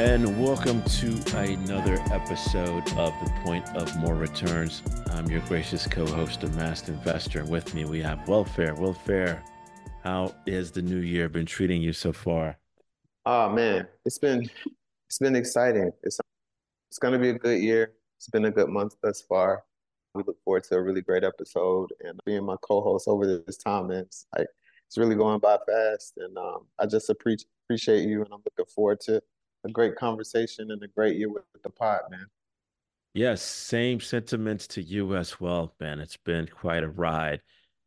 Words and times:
And 0.00 0.42
welcome 0.42 0.82
to 0.82 1.08
another 1.36 2.02
episode 2.10 2.88
of 2.96 3.12
The 3.22 3.30
Point 3.44 3.68
of 3.76 3.94
More 3.98 4.14
Returns. 4.14 4.82
I'm 5.10 5.26
your 5.26 5.42
gracious 5.42 5.86
co-host, 5.86 6.42
Amassed 6.42 6.88
Investor. 6.88 7.40
And 7.40 7.50
with 7.50 7.74
me, 7.74 7.84
we 7.84 8.00
have 8.00 8.20
WEALTHfaire. 8.20 8.78
WEALTHfaire, 8.78 9.42
how 10.02 10.34
is 10.46 10.70
the 10.70 10.80
new 10.80 11.00
year 11.00 11.28
been 11.28 11.44
treating 11.44 11.82
you 11.82 11.92
so 11.92 12.14
far? 12.14 12.56
Oh 13.26 13.50
man, 13.50 13.86
it's 14.06 14.16
been 14.16 14.48
it's 15.06 15.18
been 15.18 15.36
exciting. 15.36 15.92
It's 16.02 16.18
it's 16.88 16.98
gonna 16.98 17.18
be 17.18 17.28
a 17.28 17.38
good 17.38 17.60
year. 17.60 17.92
It's 18.16 18.30
been 18.30 18.46
a 18.46 18.50
good 18.50 18.70
month 18.70 18.96
thus 19.02 19.20
far. 19.20 19.64
We 20.14 20.22
look 20.26 20.42
forward 20.46 20.64
to 20.64 20.76
a 20.76 20.82
really 20.82 21.02
great 21.02 21.24
episode 21.24 21.90
and 22.02 22.18
being 22.24 22.46
my 22.46 22.56
co-host 22.62 23.06
over 23.06 23.26
this 23.26 23.58
time, 23.58 23.88
man. 23.88 24.04
It's 24.04 24.26
like 24.34 24.48
it's 24.86 24.96
really 24.96 25.14
going 25.14 25.40
by 25.40 25.58
fast, 25.68 26.14
and 26.16 26.38
um, 26.38 26.68
I 26.78 26.86
just 26.86 27.10
appreciate 27.10 27.48
appreciate 27.66 28.08
you, 28.08 28.24
and 28.24 28.32
I'm 28.32 28.40
looking 28.46 28.72
forward 28.74 29.00
to 29.02 29.22
a 29.64 29.70
great 29.70 29.96
conversation 29.96 30.70
and 30.70 30.82
a 30.82 30.88
great 30.88 31.16
year 31.16 31.28
with 31.28 31.44
the 31.62 31.70
pod, 31.70 32.00
man. 32.10 32.26
Yes, 33.14 33.42
same 33.42 34.00
sentiments 34.00 34.66
to 34.68 34.82
you 34.82 35.16
as 35.16 35.40
well, 35.40 35.74
Ben. 35.78 35.98
It's 35.98 36.16
been 36.16 36.46
quite 36.46 36.84
a 36.84 36.88
ride, 36.88 37.40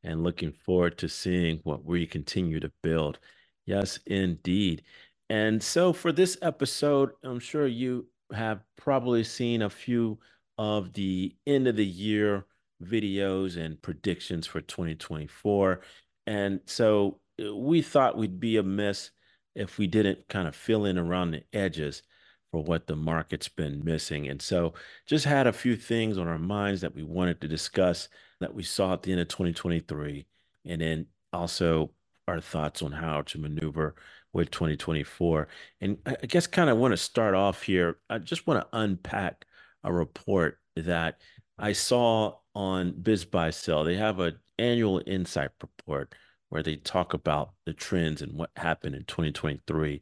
and 0.03 0.23
looking 0.23 0.51
forward 0.51 0.97
to 0.97 1.07
seeing 1.07 1.59
what 1.63 1.85
we 1.85 2.05
continue 2.05 2.59
to 2.59 2.71
build. 2.81 3.19
Yes, 3.65 3.99
indeed. 4.05 4.83
And 5.29 5.63
so 5.63 5.93
for 5.93 6.11
this 6.11 6.37
episode, 6.41 7.11
I'm 7.23 7.39
sure 7.39 7.67
you 7.67 8.07
have 8.33 8.61
probably 8.75 9.23
seen 9.23 9.61
a 9.61 9.69
few 9.69 10.19
of 10.57 10.93
the 10.93 11.35
end 11.47 11.67
of 11.67 11.77
the 11.77 11.85
year 11.85 12.45
videos 12.83 13.57
and 13.57 13.81
predictions 13.81 14.45
for 14.45 14.61
2024. 14.61 15.81
And 16.27 16.59
so 16.65 17.19
uh, 17.43 17.55
we 17.55 17.81
thought 17.81 18.17
we'd 18.17 18.39
be 18.39 18.57
amiss 18.57 19.11
if 19.55 19.77
we 19.77 19.87
didn't 19.87 20.27
kind 20.29 20.47
of 20.47 20.55
fill 20.55 20.85
in 20.85 20.97
around 20.97 21.31
the 21.31 21.43
edges 21.53 22.03
for 22.51 22.63
what 22.63 22.87
the 22.87 22.95
market's 22.95 23.47
been 23.47 23.83
missing. 23.83 24.27
And 24.27 24.41
so 24.41 24.73
just 25.07 25.25
had 25.25 25.47
a 25.47 25.53
few 25.53 25.75
things 25.75 26.17
on 26.17 26.27
our 26.27 26.37
minds 26.37 26.81
that 26.81 26.93
we 26.95 27.03
wanted 27.03 27.41
to 27.41 27.47
discuss 27.47 28.09
that 28.39 28.53
we 28.53 28.63
saw 28.63 28.93
at 28.93 29.03
the 29.03 29.11
end 29.11 29.21
of 29.21 29.27
2023. 29.27 30.25
And 30.65 30.81
then 30.81 31.07
also 31.31 31.91
our 32.27 32.39
thoughts 32.39 32.81
on 32.81 32.91
how 32.91 33.21
to 33.23 33.39
maneuver 33.39 33.95
with 34.33 34.51
2024. 34.51 35.47
And 35.81 35.97
I 36.05 36.25
guess 36.27 36.47
kind 36.47 36.69
of 36.69 36.77
want 36.77 36.91
to 36.91 36.97
start 36.97 37.35
off 37.35 37.63
here. 37.63 37.97
I 38.09 38.19
just 38.19 38.45
want 38.47 38.61
to 38.61 38.77
unpack 38.77 39.45
a 39.83 39.91
report 39.91 40.59
that 40.75 41.19
I 41.57 41.73
saw 41.73 42.37
on 42.55 42.93
BizBuySell. 42.93 43.85
They 43.85 43.95
have 43.95 44.19
an 44.19 44.37
annual 44.59 45.01
insight 45.05 45.51
report 45.61 46.13
where 46.53 46.61
they 46.61 46.75
talk 46.75 47.15
about 47.15 47.53
the 47.65 47.73
trends 47.73 48.21
and 48.21 48.31
what 48.33 48.51
happened 48.55 48.93
in 48.93 49.03
2023. 49.05 49.99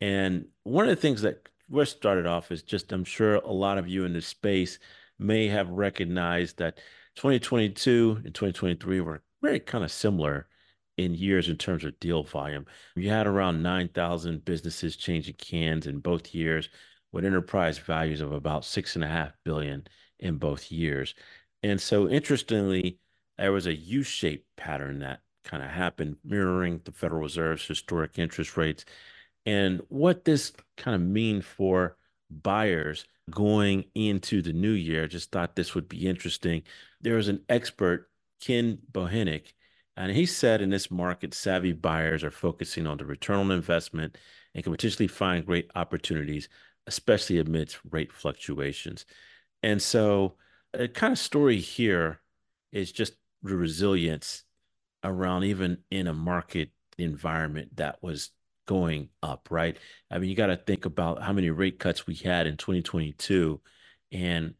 And 0.00 0.46
one 0.62 0.84
of 0.84 0.90
the 0.90 1.02
things 1.02 1.22
that 1.22 1.48
we 1.68 1.84
started 1.86 2.24
off 2.24 2.52
is 2.52 2.62
just 2.62 2.92
I'm 2.92 3.02
sure 3.02 3.34
a 3.34 3.50
lot 3.50 3.78
of 3.78 3.88
you 3.88 4.04
in 4.04 4.12
this 4.12 4.28
space 4.28 4.78
may 5.18 5.48
have 5.48 5.68
recognized 5.68 6.58
that 6.58 6.76
2022 7.16 8.22
and 8.24 8.32
2023 8.32 9.00
were 9.00 9.24
very 9.42 9.58
kind 9.58 9.82
of 9.82 9.90
similar 9.90 10.46
in 10.98 11.16
years 11.16 11.48
in 11.48 11.56
terms 11.56 11.82
of 11.82 11.98
deal 11.98 12.22
volume. 12.22 12.66
You 12.94 13.10
had 13.10 13.26
around 13.26 13.64
9,000 13.64 14.44
businesses 14.44 14.94
changing 14.94 15.34
hands 15.50 15.88
in 15.88 15.98
both 15.98 16.32
years 16.32 16.68
with 17.10 17.24
enterprise 17.24 17.78
values 17.78 18.20
of 18.20 18.30
about 18.30 18.64
six 18.64 18.94
and 18.94 19.02
a 19.02 19.08
half 19.08 19.32
billion 19.44 19.88
in 20.20 20.38
both 20.38 20.70
years. 20.70 21.16
And 21.64 21.80
so 21.80 22.08
interestingly, 22.08 23.00
there 23.36 23.50
was 23.50 23.66
a 23.66 23.74
U-shaped 23.74 24.46
pattern 24.56 25.00
that 25.00 25.22
kind 25.48 25.62
of 25.62 25.70
happened, 25.70 26.16
mirroring 26.24 26.80
the 26.84 26.92
Federal 26.92 27.22
Reserve's 27.22 27.66
historic 27.66 28.18
interest 28.18 28.56
rates. 28.56 28.84
And 29.44 29.80
what 29.88 30.24
this 30.24 30.52
kind 30.76 30.94
of 30.94 31.00
mean 31.00 31.42
for 31.42 31.96
buyers 32.30 33.04
going 33.30 33.84
into 33.94 34.42
the 34.42 34.52
new 34.52 34.72
year, 34.72 35.08
just 35.08 35.32
thought 35.32 35.56
this 35.56 35.74
would 35.74 35.88
be 35.88 36.06
interesting. 36.06 36.62
There 37.00 37.16
was 37.16 37.28
an 37.28 37.40
expert, 37.48 38.10
Ken 38.40 38.78
Bohinnock, 38.92 39.52
and 39.96 40.12
he 40.12 40.26
said 40.26 40.60
in 40.60 40.70
this 40.70 40.90
market, 40.90 41.34
savvy 41.34 41.72
buyers 41.72 42.22
are 42.22 42.30
focusing 42.30 42.86
on 42.86 42.98
the 42.98 43.04
return 43.04 43.38
on 43.38 43.50
investment 43.50 44.16
and 44.54 44.62
can 44.62 44.72
potentially 44.72 45.08
find 45.08 45.44
great 45.44 45.70
opportunities, 45.74 46.48
especially 46.86 47.38
amidst 47.38 47.78
rate 47.90 48.12
fluctuations. 48.12 49.06
And 49.62 49.82
so, 49.82 50.34
a 50.72 50.86
kind 50.86 51.12
of 51.12 51.18
story 51.18 51.58
here 51.58 52.20
is 52.70 52.92
just 52.92 53.14
the 53.42 53.56
resilience 53.56 54.44
around 55.04 55.44
even 55.44 55.78
in 55.90 56.06
a 56.06 56.12
market 56.12 56.70
environment 56.98 57.76
that 57.76 58.02
was 58.02 58.30
going 58.66 59.08
up, 59.22 59.48
right? 59.50 59.78
I 60.10 60.18
mean, 60.18 60.28
you 60.28 60.36
got 60.36 60.46
to 60.46 60.56
think 60.56 60.84
about 60.84 61.22
how 61.22 61.32
many 61.32 61.50
rate 61.50 61.78
cuts 61.78 62.06
we 62.06 62.14
had 62.14 62.46
in 62.46 62.56
2022 62.56 63.60
and 64.12 64.54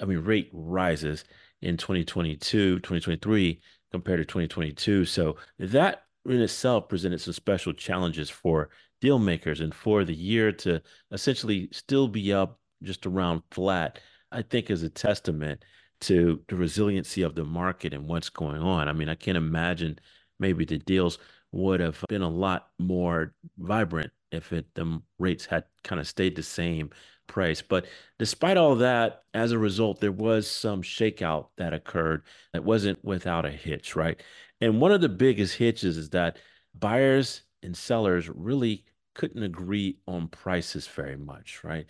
I 0.00 0.04
mean 0.04 0.18
rate 0.18 0.50
rises 0.52 1.24
in 1.62 1.76
2022, 1.76 2.76
2023 2.76 3.60
compared 3.90 4.18
to 4.18 4.24
2022. 4.24 5.04
So 5.04 5.36
that 5.58 6.04
in 6.26 6.40
itself 6.40 6.88
presented 6.88 7.20
some 7.20 7.32
special 7.32 7.72
challenges 7.72 8.28
for 8.30 8.70
deal 9.00 9.18
makers 9.18 9.60
and 9.60 9.74
for 9.74 10.04
the 10.04 10.14
year 10.14 10.52
to 10.52 10.82
essentially 11.12 11.68
still 11.72 12.08
be 12.08 12.32
up 12.32 12.58
just 12.82 13.06
around 13.06 13.42
flat, 13.50 14.00
I 14.32 14.42
think 14.42 14.70
is 14.70 14.82
a 14.82 14.90
testament 14.90 15.64
to 16.00 16.40
the 16.48 16.56
resiliency 16.56 17.22
of 17.22 17.34
the 17.34 17.44
market 17.44 17.92
and 17.94 18.06
what's 18.06 18.28
going 18.28 18.60
on. 18.60 18.88
I 18.88 18.92
mean, 18.92 19.08
I 19.08 19.14
can't 19.14 19.36
imagine 19.36 19.98
maybe 20.38 20.64
the 20.64 20.78
deals 20.78 21.18
would 21.52 21.80
have 21.80 22.02
been 22.08 22.22
a 22.22 22.28
lot 22.28 22.68
more 22.78 23.34
vibrant 23.58 24.12
if 24.32 24.52
it 24.52 24.66
the 24.74 25.00
rates 25.18 25.46
had 25.46 25.64
kind 25.84 26.00
of 26.00 26.06
stayed 26.06 26.36
the 26.36 26.42
same 26.42 26.90
price. 27.26 27.62
But 27.62 27.86
despite 28.18 28.56
all 28.56 28.76
that, 28.76 29.22
as 29.34 29.52
a 29.52 29.58
result, 29.58 30.00
there 30.00 30.12
was 30.12 30.50
some 30.50 30.82
shakeout 30.82 31.48
that 31.56 31.72
occurred 31.72 32.22
that 32.52 32.64
wasn't 32.64 33.02
without 33.04 33.44
a 33.46 33.50
hitch, 33.50 33.96
right? 33.96 34.20
And 34.60 34.80
one 34.80 34.92
of 34.92 35.00
the 35.00 35.08
biggest 35.08 35.56
hitches 35.56 35.96
is 35.96 36.10
that 36.10 36.38
buyers 36.74 37.42
and 37.62 37.76
sellers 37.76 38.28
really 38.28 38.84
couldn't 39.14 39.42
agree 39.42 39.98
on 40.06 40.28
prices 40.28 40.86
very 40.86 41.16
much, 41.16 41.64
right? 41.64 41.86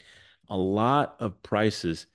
A 0.49 0.57
lot 0.57 1.17
of 1.19 1.43
prices 1.43 2.07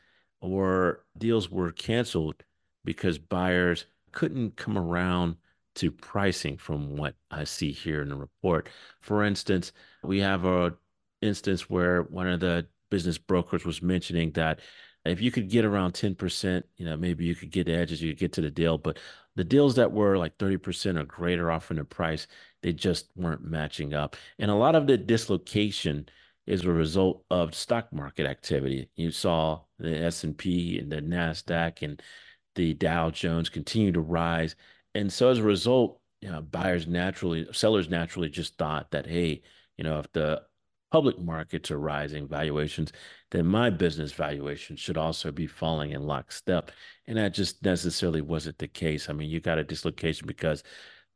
or 0.42 1.04
deals 1.18 1.50
were 1.50 1.72
canceled 1.72 2.44
because 2.84 3.18
buyers 3.18 3.86
couldn't 4.12 4.58
come 4.58 4.78
around 4.78 5.38
to 5.76 5.92
pricing 5.92 6.58
from 6.58 6.98
what 6.98 7.16
I 7.30 7.46
see 7.46 7.72
here 7.72 8.02
in 8.02 8.10
the 8.10 8.16
report. 8.16 8.68
For 9.00 9.24
instance, 9.24 9.72
we 10.04 10.20
have 10.20 10.44
a 10.46 10.74
instance 11.22 11.70
where 11.70 12.04
one 12.04 12.28
of 12.28 12.40
the 12.40 12.68
business 12.90 13.18
brokers 13.18 13.64
was 13.64 13.82
mentioning 13.82 14.32
that 14.32 14.60
if 15.06 15.22
you 15.22 15.32
could 15.32 15.50
get 15.50 15.66
around 15.66 15.94
10%, 15.94 16.64
you 16.78 16.86
know, 16.86 16.98
maybe 16.98 17.26
you 17.26 17.36
could 17.36 17.52
get 17.52 17.70
edges, 17.70 18.02
you 18.02 18.12
could 18.12 18.20
get 18.20 18.34
to 18.34 18.42
the 18.42 18.52
deal. 18.52 18.78
But 18.78 19.00
the 19.36 19.44
deals 19.44 19.76
that 19.76 19.92
were 19.92 20.18
like 20.18 20.38
30% 20.38 21.00
or 21.00 21.06
greater 21.06 21.52
off 21.52 21.72
in 21.72 21.78
the 21.78 21.84
price, 21.84 22.28
they 22.62 22.74
just 22.74 23.10
weren't 23.16 23.44
matching 23.44 23.94
up. 23.94 24.16
And 24.38 24.52
a 24.52 24.56
lot 24.56 24.76
of 24.76 24.88
the 24.88 24.98
dislocation 24.98 26.08
is 26.48 26.66
a 26.66 26.72
result 26.72 27.24
of 27.30 27.56
stock 27.56 27.92
market 27.94 28.26
activity. 28.26 28.90
You 28.96 29.12
saw 29.12 29.62
the 29.78 29.98
S&P 30.06 30.80
and 30.80 30.92
the 30.92 31.02
Nasdaq 31.02 31.82
and 31.82 32.02
the 32.56 32.74
Dow 32.74 33.10
Jones 33.12 33.50
continue 33.50 33.92
to 33.92 34.02
rise. 34.02 34.56
And 34.96 35.12
so 35.12 35.30
as 35.30 35.40
a 35.40 35.44
result, 35.44 36.00
you 36.22 36.32
know, 36.32 36.42
buyers 36.42 36.88
naturally, 36.88 37.48
sellers 37.52 37.90
naturally 37.90 38.30
just 38.30 38.58
thought 38.58 38.92
that, 38.92 39.08
hey, 39.08 39.42
you 39.78 39.84
know, 39.84 40.00
if 40.00 40.12
the 40.12 40.42
public 40.92 41.18
markets 41.20 41.72
are 41.72 41.80
rising 41.80 42.28
valuations, 42.28 42.92
then 43.32 43.46
my 43.46 43.70
business 43.70 44.12
valuation 44.12 44.76
should 44.76 44.98
also 44.98 45.32
be 45.32 45.48
falling 45.48 45.92
in 45.92 46.06
lockstep. 46.06 46.72
And 47.08 47.18
that 47.18 47.34
just 47.34 47.64
necessarily 47.64 48.22
wasn't 48.22 48.58
the 48.58 48.68
case. 48.68 49.10
I 49.10 49.14
mean, 49.14 49.30
you 49.30 49.40
got 49.40 49.58
a 49.58 49.64
dislocation 49.64 50.28
because 50.28 50.64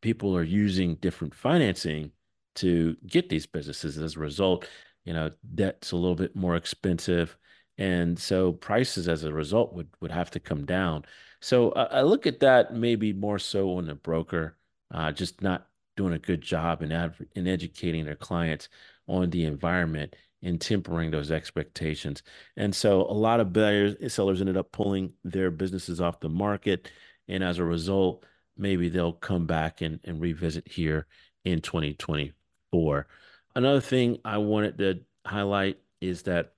people 0.02 0.36
are 0.36 0.44
using 0.44 0.96
different 0.96 1.36
financing 1.36 2.12
to 2.56 2.96
get 3.06 3.28
these 3.28 3.46
businesses. 3.46 3.98
As 3.98 4.16
a 4.16 4.20
result, 4.20 4.66
you 5.06 5.14
know, 5.14 5.32
debt's 5.54 5.92
a 5.92 5.96
little 5.96 6.16
bit 6.16 6.36
more 6.36 6.56
expensive. 6.56 7.38
And 7.78 8.18
so 8.18 8.54
prices 8.54 9.08
as 9.08 9.24
a 9.24 9.34
result 9.34 9.74
would, 9.74 9.90
would 10.02 10.12
have 10.12 10.32
to 10.32 10.40
come 10.40 10.66
down. 10.66 11.06
So 11.42 11.70
uh, 11.72 11.90
I 11.92 12.02
look 12.02 12.26
at 12.26 12.40
that 12.40 12.74
maybe 12.74 13.14
more 13.14 13.40
so 13.40 13.78
on 13.78 13.86
the 13.86 13.96
broker, 13.96 14.58
uh, 14.94 15.12
just 15.12 15.42
not 15.42 15.68
doing 15.96 16.14
a 16.14 16.20
good 16.20 16.42
job 16.42 16.82
in, 16.82 16.92
in 17.36 17.48
educating 17.48 18.06
their 18.06 18.16
clients 18.16 18.70
on 19.08 19.30
the 19.30 19.46
environment 19.46 20.16
and 20.42 20.60
tempering 20.60 21.12
those 21.12 21.32
expectations. 21.32 22.24
And 22.58 22.74
so 22.74 23.02
a 23.02 23.14
lot 23.14 23.40
of 23.40 23.54
buyers 23.54 23.96
sellers 24.14 24.42
ended 24.42 24.58
up 24.58 24.72
pulling 24.72 25.14
their 25.24 25.52
businesses 25.52 26.02
off 26.02 26.20
the 26.20 26.30
market. 26.30 26.90
And 27.28 27.44
as 27.44 27.58
a 27.58 27.64
result, 27.64 28.26
maybe 28.58 28.90
they'll 28.90 29.14
come 29.14 29.46
back 29.46 29.82
and, 29.82 30.00
and 30.04 30.22
revisit 30.22 30.68
here 30.68 31.08
in 31.44 31.62
2024. 31.62 33.08
Another 33.56 33.82
thing 33.82 34.20
I 34.26 34.38
wanted 34.38 34.78
to 34.80 35.02
highlight 35.26 35.80
is 36.02 36.24
that 36.24 36.54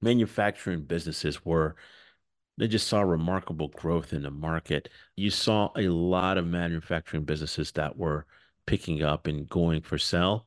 manufacturing 0.00 0.82
businesses 0.82 1.44
were 1.44 1.76
they 2.56 2.68
just 2.68 2.88
saw 2.88 3.00
remarkable 3.02 3.68
growth 3.68 4.12
in 4.12 4.22
the 4.22 4.30
market. 4.30 4.88
You 5.16 5.30
saw 5.30 5.70
a 5.76 5.88
lot 5.88 6.38
of 6.38 6.46
manufacturing 6.46 7.24
businesses 7.24 7.70
that 7.72 7.96
were 7.96 8.26
picking 8.66 9.02
up 9.02 9.26
and 9.26 9.48
going 9.48 9.80
for 9.82 9.98
sale 9.98 10.46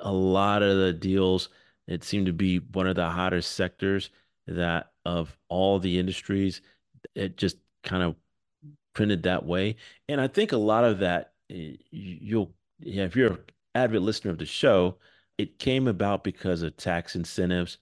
a 0.00 0.12
lot 0.12 0.62
of 0.62 0.78
the 0.78 0.92
deals 0.92 1.48
It 1.88 2.04
seemed 2.04 2.26
to 2.26 2.32
be 2.32 2.58
one 2.58 2.86
of 2.86 2.96
the 2.96 3.08
hottest 3.10 3.52
sectors 3.52 4.10
that 4.46 4.92
of 5.04 5.36
all 5.48 5.78
the 5.78 5.98
industries. 5.98 6.62
It 7.14 7.36
just 7.36 7.56
kind 7.84 8.02
of 8.02 8.16
printed 8.94 9.24
that 9.24 9.44
way. 9.44 9.76
And 10.08 10.20
I 10.20 10.28
think 10.28 10.52
a 10.52 10.56
lot 10.56 10.84
of 10.84 11.00
that, 11.00 11.32
eh, 11.50 11.76
you'll, 11.90 12.54
yeah, 12.80 13.04
if 13.04 13.16
you're 13.16 13.32
an 13.32 13.38
avid 13.74 14.02
listener 14.02 14.30
of 14.32 14.38
the 14.38 14.46
show, 14.46 14.98
it 15.42 15.58
came 15.58 15.88
about 15.88 16.24
because 16.24 16.62
of 16.62 16.76
tax 16.76 17.16
incentives. 17.16 17.78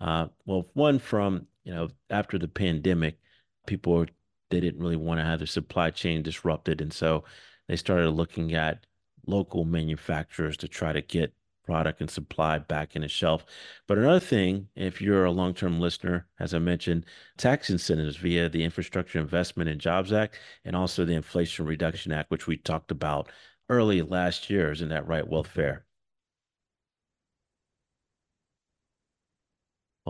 Uh, 0.00 0.26
well, 0.44 0.66
one 0.74 0.98
from, 0.98 1.46
you 1.64 1.74
know, 1.74 1.88
after 2.10 2.38
the 2.38 2.48
pandemic, 2.48 3.18
people 3.66 4.04
they 4.50 4.60
didn't 4.60 4.80
really 4.80 4.96
want 4.96 5.18
to 5.18 5.24
have 5.24 5.38
their 5.38 5.46
supply 5.46 5.90
chain 5.90 6.22
disrupted. 6.22 6.80
And 6.80 6.92
so 6.92 7.24
they 7.68 7.76
started 7.76 8.10
looking 8.10 8.54
at 8.54 8.86
local 9.26 9.64
manufacturers 9.64 10.56
to 10.58 10.68
try 10.68 10.92
to 10.92 11.00
get 11.00 11.32
product 11.64 12.00
and 12.00 12.10
supply 12.10 12.58
back 12.58 12.94
in 12.94 13.02
the 13.02 13.08
shelf. 13.08 13.44
But 13.86 13.98
another 13.98 14.20
thing, 14.20 14.68
if 14.76 15.00
you're 15.00 15.24
a 15.24 15.30
long-term 15.30 15.80
listener, 15.80 16.26
as 16.38 16.52
I 16.52 16.58
mentioned, 16.58 17.06
tax 17.38 17.70
incentives 17.70 18.16
via 18.16 18.48
the 18.50 18.62
Infrastructure 18.62 19.18
Investment 19.18 19.70
and 19.70 19.80
Jobs 19.80 20.12
Act 20.12 20.38
and 20.64 20.76
also 20.76 21.04
the 21.04 21.14
Inflation 21.14 21.64
Reduction 21.64 22.12
Act, 22.12 22.30
which 22.30 22.46
we 22.46 22.58
talked 22.58 22.90
about 22.90 23.30
early 23.70 24.02
last 24.02 24.50
year. 24.50 24.70
Isn't 24.72 24.90
that 24.90 25.08
right, 25.08 25.26
Wealth 25.26 25.48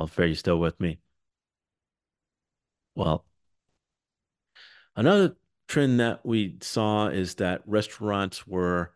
Fair, 0.08 0.26
you 0.26 0.34
still 0.34 0.58
with 0.58 0.78
me? 0.80 0.98
Well, 2.94 3.24
another 4.96 5.36
trend 5.68 6.00
that 6.00 6.24
we 6.26 6.56
saw 6.60 7.08
is 7.08 7.36
that 7.36 7.62
restaurants 7.66 8.46
were 8.46 8.92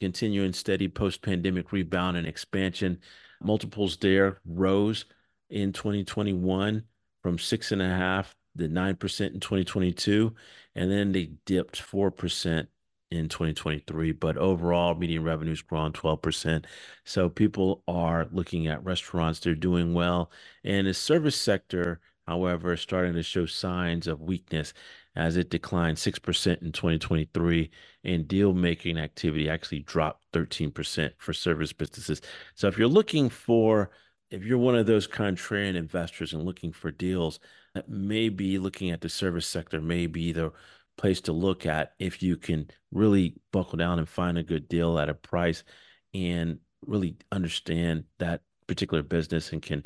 continuing 0.00 0.52
steady 0.52 0.88
post-pandemic 0.88 1.72
rebound 1.72 2.16
and 2.16 2.26
expansion. 2.26 2.98
Multiples 3.42 3.96
there 3.96 4.40
rose 4.44 5.04
in 5.48 5.72
2021 5.72 6.84
from 7.22 7.36
6.5 7.36 8.26
to 8.58 8.68
9% 8.68 9.34
in 9.34 9.40
2022, 9.40 10.34
and 10.74 10.90
then 10.90 11.12
they 11.12 11.30
dipped 11.46 11.80
4% 11.80 12.66
in 13.10 13.28
2023. 13.28 14.12
But 14.12 14.36
overall, 14.36 14.94
median 14.94 15.24
revenue's 15.24 15.62
grown 15.62 15.92
12%. 15.92 16.64
So 17.04 17.28
people 17.28 17.82
are 17.88 18.28
looking 18.30 18.66
at 18.66 18.84
restaurants, 18.84 19.40
they're 19.40 19.54
doing 19.54 19.94
well. 19.94 20.30
And 20.64 20.86
the 20.86 20.94
service 20.94 21.36
sector, 21.36 22.00
however, 22.26 22.74
is 22.74 22.80
starting 22.80 23.14
to 23.14 23.22
show 23.22 23.46
signs 23.46 24.06
of 24.06 24.20
weakness 24.20 24.72
as 25.16 25.36
it 25.36 25.50
declined 25.50 25.96
6% 25.96 26.62
in 26.62 26.72
2023, 26.72 27.70
and 28.04 28.28
deal 28.28 28.52
making 28.52 28.96
activity 28.96 29.48
actually 29.48 29.80
dropped 29.80 30.24
13% 30.32 31.10
for 31.18 31.32
service 31.32 31.72
businesses. 31.72 32.20
So 32.54 32.68
if 32.68 32.78
you're 32.78 32.88
looking 32.88 33.28
for, 33.28 33.90
if 34.30 34.44
you're 34.44 34.58
one 34.58 34.76
of 34.76 34.86
those 34.86 35.08
contrarian 35.08 35.74
investors 35.74 36.32
and 36.32 36.44
looking 36.44 36.72
for 36.72 36.92
deals, 36.92 37.40
that 37.74 37.88
may 37.88 38.28
be 38.28 38.58
looking 38.58 38.90
at 38.90 39.00
the 39.00 39.08
service 39.08 39.46
sector, 39.46 39.80
may 39.80 40.06
be 40.06 40.32
the 40.32 40.52
place 41.00 41.22
to 41.22 41.32
look 41.32 41.64
at 41.64 41.94
if 41.98 42.22
you 42.22 42.36
can 42.36 42.68
really 42.92 43.34
buckle 43.52 43.78
down 43.78 43.98
and 43.98 44.06
find 44.08 44.36
a 44.36 44.42
good 44.42 44.68
deal 44.68 44.98
at 44.98 45.08
a 45.08 45.14
price 45.14 45.64
and 46.12 46.58
really 46.86 47.16
understand 47.32 48.04
that 48.18 48.42
particular 48.66 49.02
business 49.02 49.50
and 49.52 49.62
can 49.62 49.82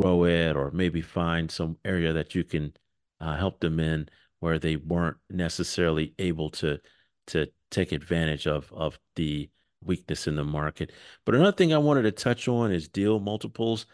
grow 0.00 0.24
it 0.24 0.56
or 0.56 0.70
maybe 0.70 1.02
find 1.02 1.50
some 1.50 1.76
area 1.84 2.14
that 2.14 2.34
you 2.34 2.42
can 2.42 2.72
uh, 3.20 3.36
help 3.36 3.60
them 3.60 3.78
in 3.78 4.08
where 4.40 4.58
they 4.58 4.76
weren't 4.76 5.18
necessarily 5.28 6.14
able 6.18 6.48
to 6.48 6.80
to 7.26 7.46
take 7.70 7.92
advantage 7.92 8.46
of 8.46 8.72
of 8.72 8.98
the 9.16 9.50
weakness 9.84 10.26
in 10.26 10.36
the 10.36 10.44
market. 10.44 10.90
But 11.26 11.34
another 11.34 11.52
thing 11.52 11.74
I 11.74 11.78
wanted 11.78 12.02
to 12.02 12.12
touch 12.12 12.48
on 12.48 12.72
is 12.72 12.88
deal 12.88 13.20
multiples. 13.20 13.84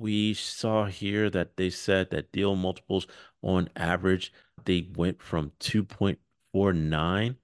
We 0.00 0.32
saw 0.32 0.86
here 0.86 1.28
that 1.28 1.58
they 1.58 1.68
said 1.68 2.08
that 2.10 2.32
deal 2.32 2.56
multiples 2.56 3.06
on 3.42 3.68
average 3.76 4.32
they 4.64 4.88
went 4.94 5.22
from 5.22 5.52
2.49 5.60 7.36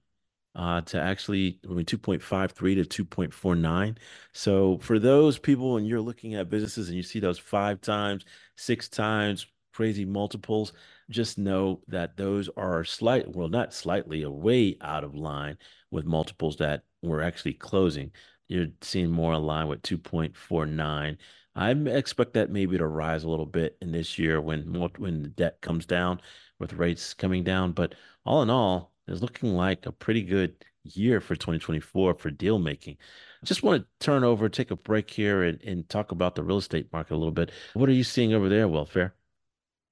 uh, 0.55 0.81
to 0.81 0.99
actually, 0.99 1.59
I 1.69 1.73
mean, 1.73 1.85
2.53 1.85 2.89
to 2.89 3.05
2.49. 3.05 3.97
So 4.33 4.79
for 4.79 4.97
those 4.97 5.37
people, 5.37 5.73
when 5.75 5.85
you're 5.85 6.01
looking 6.01 6.33
at 6.33 6.49
businesses 6.49 6.87
and 6.87 6.97
you 6.97 7.03
see 7.03 7.19
those 7.19 7.37
five 7.37 7.79
times, 7.79 8.25
six 8.55 8.89
times 8.89 9.45
crazy 9.71 10.05
multiples, 10.05 10.73
just 11.11 11.37
know 11.37 11.81
that 11.87 12.17
those 12.17 12.49
are 12.57 12.83
slight, 12.83 13.35
well, 13.35 13.49
not 13.49 13.71
slightly, 13.71 14.23
away 14.23 14.77
out 14.81 15.03
of 15.03 15.13
line 15.13 15.59
with 15.91 16.05
multiples 16.05 16.57
that 16.57 16.81
were 17.03 17.21
actually 17.21 17.53
closing. 17.53 18.11
You're 18.47 18.67
seeing 18.81 19.11
more 19.11 19.35
in 19.35 19.43
line 19.43 19.67
with 19.67 19.83
2.49. 19.83 21.17
I 21.57 21.71
expect 21.71 22.33
that 22.35 22.51
maybe 22.51 22.77
to 22.77 22.85
rise 22.85 23.23
a 23.23 23.29
little 23.29 23.47
bit 23.47 23.77
in 23.81 23.91
this 23.91 24.19
year 24.19 24.39
when 24.39 24.89
when 24.97 25.23
the 25.23 25.29
debt 25.29 25.59
comes 25.61 25.87
down 25.87 26.21
with 26.59 26.73
rates 26.73 27.15
coming 27.15 27.43
down. 27.43 27.71
But 27.71 27.95
all 28.25 28.43
in 28.43 28.51
all, 28.51 28.93
it's 29.07 29.21
looking 29.21 29.55
like 29.55 29.87
a 29.87 29.91
pretty 29.91 30.21
good 30.21 30.53
year 30.83 31.19
for 31.19 31.35
2024 31.35 32.13
for 32.13 32.29
deal 32.29 32.59
making. 32.59 32.97
Just 33.43 33.63
want 33.63 33.81
to 33.81 34.05
turn 34.05 34.23
over, 34.23 34.49
take 34.49 34.69
a 34.69 34.75
break 34.75 35.09
here, 35.09 35.43
and, 35.43 35.59
and 35.63 35.89
talk 35.89 36.11
about 36.11 36.35
the 36.35 36.43
real 36.43 36.57
estate 36.57 36.93
market 36.93 37.15
a 37.15 37.17
little 37.17 37.31
bit. 37.31 37.51
What 37.73 37.89
are 37.89 37.93
you 37.93 38.03
seeing 38.03 38.33
over 38.33 38.49
there, 38.49 38.67
WEALTHfaire? 38.67 39.11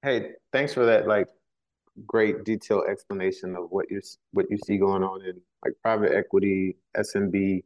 Hey, 0.02 0.32
thanks 0.52 0.72
for 0.72 0.86
that 0.86 1.08
like 1.08 1.26
great 2.06 2.44
detailed 2.44 2.84
explanation 2.88 3.56
of 3.56 3.70
what 3.70 3.90
you 3.90 4.00
what 4.32 4.46
you 4.50 4.58
see 4.58 4.78
going 4.78 5.02
on 5.02 5.22
in 5.22 5.40
like 5.64 5.74
private 5.82 6.12
equity, 6.12 6.76
SMB. 6.96 7.64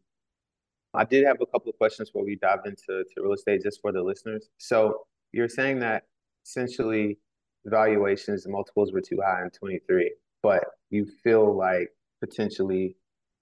I 0.94 1.04
did 1.04 1.24
have 1.26 1.40
a 1.40 1.46
couple 1.46 1.70
of 1.70 1.78
questions 1.78 2.10
before 2.10 2.24
we 2.24 2.36
dive 2.36 2.60
into 2.64 2.86
to 2.86 3.22
real 3.22 3.32
estate 3.32 3.62
just 3.62 3.80
for 3.80 3.92
the 3.92 4.02
listeners. 4.02 4.48
So 4.58 5.06
you're 5.32 5.48
saying 5.48 5.78
that 5.80 6.04
essentially 6.44 7.18
valuations 7.64 8.44
and 8.44 8.52
multiples 8.52 8.92
were 8.92 9.00
too 9.00 9.20
high 9.24 9.42
in 9.42 9.50
23, 9.50 10.12
but 10.42 10.64
you 10.90 11.06
feel 11.22 11.56
like 11.56 11.88
potentially 12.20 12.96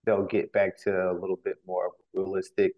they'll 0.05 0.27
get 0.27 0.53
back 0.53 0.79
to 0.85 1.11
a 1.11 1.15
little 1.19 1.39
bit 1.43 1.57
more 1.67 1.93
realistic 2.13 2.73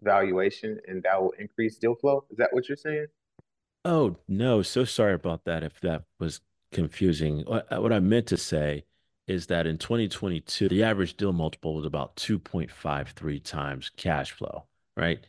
valuation 0.00 0.78
and 0.86 1.02
that 1.02 1.20
will 1.20 1.34
increase 1.38 1.78
deal 1.78 1.94
flow. 1.94 2.24
Is 2.30 2.38
that 2.38 2.52
what 2.52 2.68
you're 2.68 2.76
saying? 2.76 3.06
Oh, 3.84 4.16
no. 4.28 4.62
So 4.62 4.84
sorry 4.84 5.14
about 5.14 5.44
that 5.44 5.64
if 5.64 5.80
that 5.80 6.04
was 6.20 6.40
confusing. 6.70 7.40
What, 7.40 7.66
what 7.82 7.92
I 7.92 7.98
meant 7.98 8.28
to 8.28 8.36
say 8.36 8.84
is 9.26 9.46
that 9.46 9.66
in 9.66 9.78
2022, 9.78 10.68
the 10.68 10.82
average 10.82 11.16
deal 11.16 11.32
multiple 11.32 11.74
was 11.74 11.86
about 11.86 12.16
2.53 12.16 13.44
times 13.44 13.90
cash 13.96 14.32
flow, 14.32 14.66
right? 14.96 15.24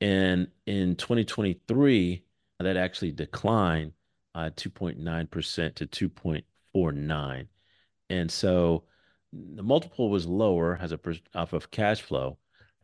And 0.00 0.48
in 0.66 0.96
2023, 0.96 2.24
that 2.60 2.76
actually 2.76 3.12
declined 3.12 3.92
uh, 4.34 4.50
2.9% 4.56 5.74
to 5.74 5.86
2.49. 5.86 7.46
And 8.10 8.30
so 8.30 8.84
the 9.32 9.62
multiple 9.62 10.10
was 10.10 10.26
lower 10.26 10.78
as 10.80 10.92
a 10.92 11.00
off 11.34 11.52
of 11.52 11.70
cash 11.70 12.00
flow, 12.02 12.38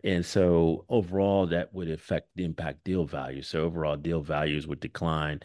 and 0.04 0.24
so 0.24 0.84
overall, 0.88 1.46
that 1.46 1.72
would 1.72 1.88
affect 1.88 2.28
the 2.34 2.44
impact 2.44 2.84
deal 2.84 3.04
value. 3.04 3.42
So 3.42 3.62
overall, 3.62 3.96
deal 3.96 4.20
values 4.20 4.66
would 4.66 4.80
decline 4.80 5.40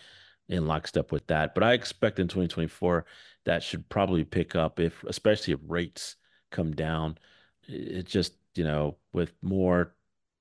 in 0.50 0.66
lockstep 0.66 1.12
with 1.12 1.28
that. 1.28 1.54
But 1.54 1.64
I 1.64 1.74
expect 1.74 2.20
in 2.20 2.28
2024 2.28 3.06
that 3.48 3.64
should 3.64 3.88
probably 3.88 4.26
pick 4.26 4.56
up 4.56 4.78
if, 4.78 5.02
especially 5.06 5.54
if 5.54 5.60
rates 5.66 6.18
come 6.52 6.74
down. 6.74 7.18
It 7.66 8.06
just, 8.06 8.34
you 8.56 8.66
know, 8.66 8.98
with 9.14 9.32
more 9.42 9.96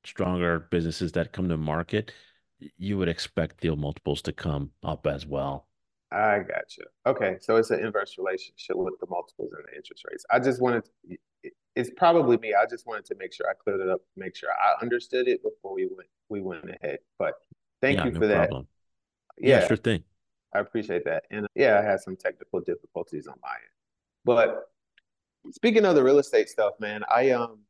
stronger 0.05 0.59
businesses 0.59 1.13
that 1.13 1.33
come 1.33 1.49
to 1.49 1.57
market, 1.57 2.13
you 2.77 2.99
would 2.99 3.09
expect 3.09 3.61
deal 3.61 3.77
multiples 3.77 4.23
to 4.23 4.33
come 4.33 4.73
up 4.83 5.07
as 5.07 5.25
well. 5.25 5.69
I 6.11 6.41
got 6.41 6.77
you. 6.77 6.85
Okay, 7.07 7.37
so 7.41 7.55
it's 7.57 7.71
an 7.71 7.79
inverse 7.79 8.17
relationship 8.19 8.75
with 8.75 8.95
the 9.01 9.07
multiples 9.09 9.53
and 9.53 9.65
the 9.71 9.77
interest 9.77 10.05
rates. 10.11 10.25
I 10.29 10.41
just 10.41 10.61
wanted 10.61 10.85
to, 10.85 11.51
it's 11.77 11.91
probably 11.97 12.39
me. 12.39 12.55
I 12.61 12.67
just 12.67 12.89
wanted 12.89 13.05
to 13.05 13.15
make 13.17 13.33
sure 13.33 13.47
I 13.49 13.55
cleared 13.55 13.81
it 13.81 13.89
up, 13.89 14.01
make 14.17 14.35
sure 14.35 14.51
I 14.51 14.83
understood 14.83 15.29
it 15.29 15.45
before 15.45 15.75
we 15.75 15.87
went 15.87 16.09
we 16.29 16.41
went 16.41 16.65
ahead. 16.65 16.99
But 17.21 17.35
thank 17.81 17.99
yeah, 17.99 18.07
you 18.07 18.11
no 18.13 18.21
for 18.21 18.27
that. 18.27 18.51
Yeah, 19.39 19.61
yeah, 19.61 19.67
sure 19.69 19.77
thing. 19.77 20.03
I 20.57 20.61
appreciate 20.61 21.05
that. 21.05 21.25
And 21.31 21.47
yeah, 21.55 21.79
I 21.79 21.83
had 21.83 22.01
some 22.01 22.17
technical 22.17 22.61
difficulties 22.61 23.27
on 23.27 23.37
my 23.43 23.51
end. 23.51 23.71
But 24.25 24.71
speaking 25.53 25.85
of 25.85 25.95
the 25.95 26.03
real 26.03 26.19
estate 26.19 26.49
stuff, 26.49 26.75
man, 26.81 27.03
I 27.15 27.31
um 27.31 27.61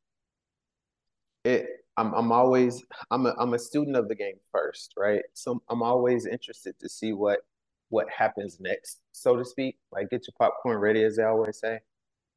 it 1.44 1.68
I'm 1.96 2.12
I'm 2.14 2.32
always 2.32 2.84
I'm 3.10 3.26
a 3.26 3.34
I'm 3.38 3.54
a 3.54 3.58
student 3.58 3.96
of 3.96 4.08
the 4.08 4.14
game 4.14 4.36
first, 4.52 4.94
right? 4.96 5.22
So 5.34 5.62
I'm 5.68 5.82
always 5.82 6.26
interested 6.26 6.78
to 6.80 6.88
see 6.88 7.12
what 7.12 7.40
what 7.88 8.08
happens 8.10 8.58
next, 8.60 9.00
so 9.12 9.36
to 9.36 9.44
speak. 9.44 9.78
Like 9.92 10.10
get 10.10 10.26
your 10.26 10.34
popcorn 10.38 10.78
ready, 10.78 11.04
as 11.04 11.16
they 11.16 11.24
always 11.24 11.58
say 11.58 11.80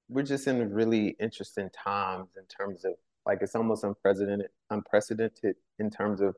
we're 0.10 0.24
just 0.24 0.48
in 0.48 0.74
really 0.74 1.10
interesting 1.20 1.70
times 1.70 2.30
in 2.38 2.44
terms 2.46 2.84
of 2.84 2.94
like 3.26 3.40
it's 3.42 3.56
almost 3.56 3.84
unprecedented 3.84 4.50
unprecedented 4.72 5.56
in 5.78 5.90
terms 5.90 6.20
of 6.20 6.36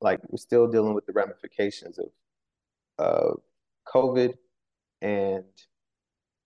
like 0.00 0.20
we're 0.28 0.38
still 0.38 0.66
dealing 0.66 0.94
with 0.94 1.06
the 1.06 1.12
ramifications 1.12 1.98
of 1.98 2.06
uh 2.98 3.32
COVID 3.92 4.34
and 5.02 5.44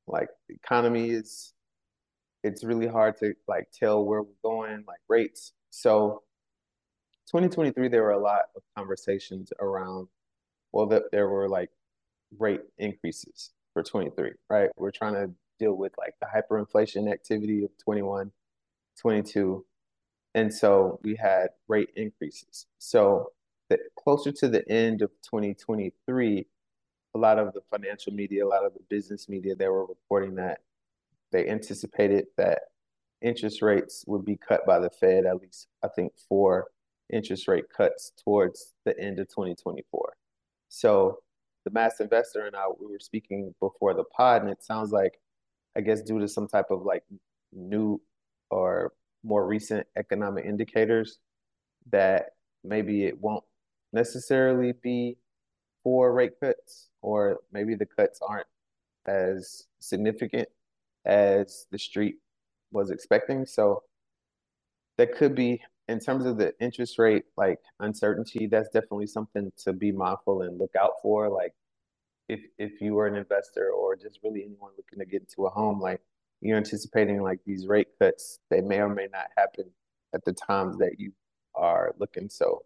like 0.07 0.29
the 0.49 0.55
economy 0.55 1.11
is 1.11 1.55
it's 2.43 2.65
really 2.65 2.87
hard 2.87 3.17
to 3.19 3.35
like 3.47 3.69
tell 3.73 4.05
where 4.05 4.23
we're 4.23 4.29
going, 4.43 4.85
like 4.87 5.01
rates. 5.09 5.53
So 5.71 6.23
2023, 7.31 7.89
there 7.89 8.03
were 8.03 8.13
a 8.13 8.19
lot 8.19 8.43
of 8.57 8.63
conversations 8.77 9.53
around, 9.61 10.09
well, 10.73 10.87
that 10.87 11.05
there 11.13 11.29
were 11.29 11.49
like 11.49 11.71
rate 12.39 12.63
increases 12.79 13.51
for 13.73 13.83
23, 13.83 14.33
right? 14.49 14.71
We're 14.77 14.91
trying 14.91 15.15
to 15.15 15.31
deal 15.59 15.75
with 15.75 15.93
like 15.99 16.15
the 16.21 16.27
hyperinflation 16.27 17.11
activity 17.11 17.65
of 17.65 17.71
21, 17.79 18.31
22. 19.01 19.65
And 20.35 20.53
so 20.55 21.01
we 21.03 21.17
had 21.17 21.49
rate 21.67 21.91
increases. 21.97 22.67
So 22.79 23.33
the 23.69 23.79
closer 23.99 24.33
to 24.33 24.49
the 24.49 24.69
end 24.71 25.03
of 25.03 25.11
2023, 25.23 26.47
a 27.15 27.19
lot 27.19 27.39
of 27.39 27.53
the 27.53 27.61
financial 27.71 28.13
media, 28.13 28.45
a 28.45 28.49
lot 28.49 28.65
of 28.65 28.73
the 28.75 28.81
business 28.89 29.29
media, 29.29 29.55
they 29.55 29.69
were 29.69 29.87
reporting 29.87 30.35
that 30.37 30.61
they 31.33 31.49
anticipated 31.49 32.27
that 32.37 32.61
interest 33.21 33.63
rates 33.63 34.05
would 34.07 34.25
be 34.25 34.37
cut 34.37 34.65
by 34.67 34.79
the 34.79 34.91
Fed, 34.91 35.27
at 35.27 35.41
least 35.41 35.69
I 35.83 35.89
think 35.89 36.13
four 36.29 36.69
interest 37.13 37.49
rate 37.49 37.65
cuts 37.75 38.13
towards 38.23 38.75
the 38.85 38.99
end 38.99 39.19
of 39.19 39.29
2024. 39.29 40.15
So 40.69 41.19
the 41.65 41.71
Masked 41.71 42.01
Investor 42.01 42.47
and 42.47 42.57
I, 42.57 42.67
we 42.79 42.87
were 42.87 42.99
speaking 42.99 43.55
before 43.61 43.95
the 43.95 44.05
pod, 44.05 44.43
and 44.43 44.51
it 44.51 44.63
sounds 44.63 44.93
like, 44.93 45.19
I 45.77 45.81
guess, 45.81 46.03
due 46.03 46.19
to 46.19 46.29
some 46.29 46.49
type 46.49 46.71
of 46.71 46.83
like 46.83 47.05
new 47.53 48.01
or 48.51 48.93
more 49.25 49.47
recent 49.47 49.87
economic 49.97 50.45
indicators, 50.45 51.19
that 51.91 52.31
maybe 52.65 53.05
it 53.05 53.21
won't 53.21 53.45
necessarily 53.93 54.73
be 54.83 55.19
for 55.85 56.13
rate 56.15 56.41
cuts, 56.43 56.89
or 57.03 57.39
maybe 57.53 57.75
the 57.75 57.87
cuts 57.87 58.21
aren't 58.27 58.47
as 59.07 59.67
significant 59.81 60.49
as 61.07 61.67
the 61.73 61.79
street 61.79 62.17
was 62.73 62.91
expecting. 62.91 63.47
So 63.47 63.83
that 64.99 65.17
could 65.17 65.37
be 65.37 65.63
in 65.89 66.01
terms 66.01 66.27
of 66.27 66.39
the 66.39 66.55
interest 66.61 66.99
rate 66.99 67.25
like 67.37 67.61
uncertainty 67.81 68.49
that's 68.49 68.71
definitely 68.71 69.09
something 69.09 69.53
to 69.59 69.75
be 69.75 69.93
mindful 69.93 70.43
and 70.43 70.59
look 70.59 70.73
out 70.81 70.93
for 71.03 71.31
like 71.31 71.55
if 72.29 72.41
if 72.59 72.81
you 72.81 72.95
were 72.95 73.07
an 73.09 73.17
investor 73.17 73.71
or 73.71 73.97
just 73.97 74.21
really 74.25 74.45
anyone 74.45 74.73
looking 74.77 74.99
to 75.01 75.07
get 75.07 75.23
into 75.23 75.47
a 75.47 75.51
home 75.51 75.81
like 75.81 76.01
you're 76.43 76.59
anticipating 76.59 77.23
like 77.23 77.41
these 77.47 77.67
rate 77.67 77.89
cuts 78.01 78.41
they 78.51 78.61
may 78.63 78.79
or 78.81 78.89
may 78.91 79.09
not 79.13 79.27
happen 79.37 79.65
at 80.15 80.25
the 80.25 80.33
times 80.33 80.79
that 80.79 80.99
you 80.99 81.13
are 81.57 81.95
looking 81.99 82.29
so 82.29 82.63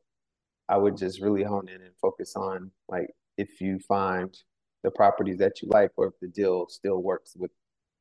i 0.68 0.76
would 0.76 0.96
just 0.96 1.20
really 1.20 1.44
hone 1.44 1.68
in 1.68 1.82
and 1.82 1.94
focus 2.00 2.36
on 2.36 2.70
like 2.88 3.08
if 3.38 3.60
you 3.60 3.78
find 3.80 4.36
the 4.84 4.90
properties 4.92 5.38
that 5.38 5.62
you 5.62 5.68
like 5.70 5.90
or 5.96 6.08
if 6.08 6.14
the 6.20 6.28
deal 6.28 6.66
still 6.68 7.02
works 7.02 7.34
with 7.36 7.52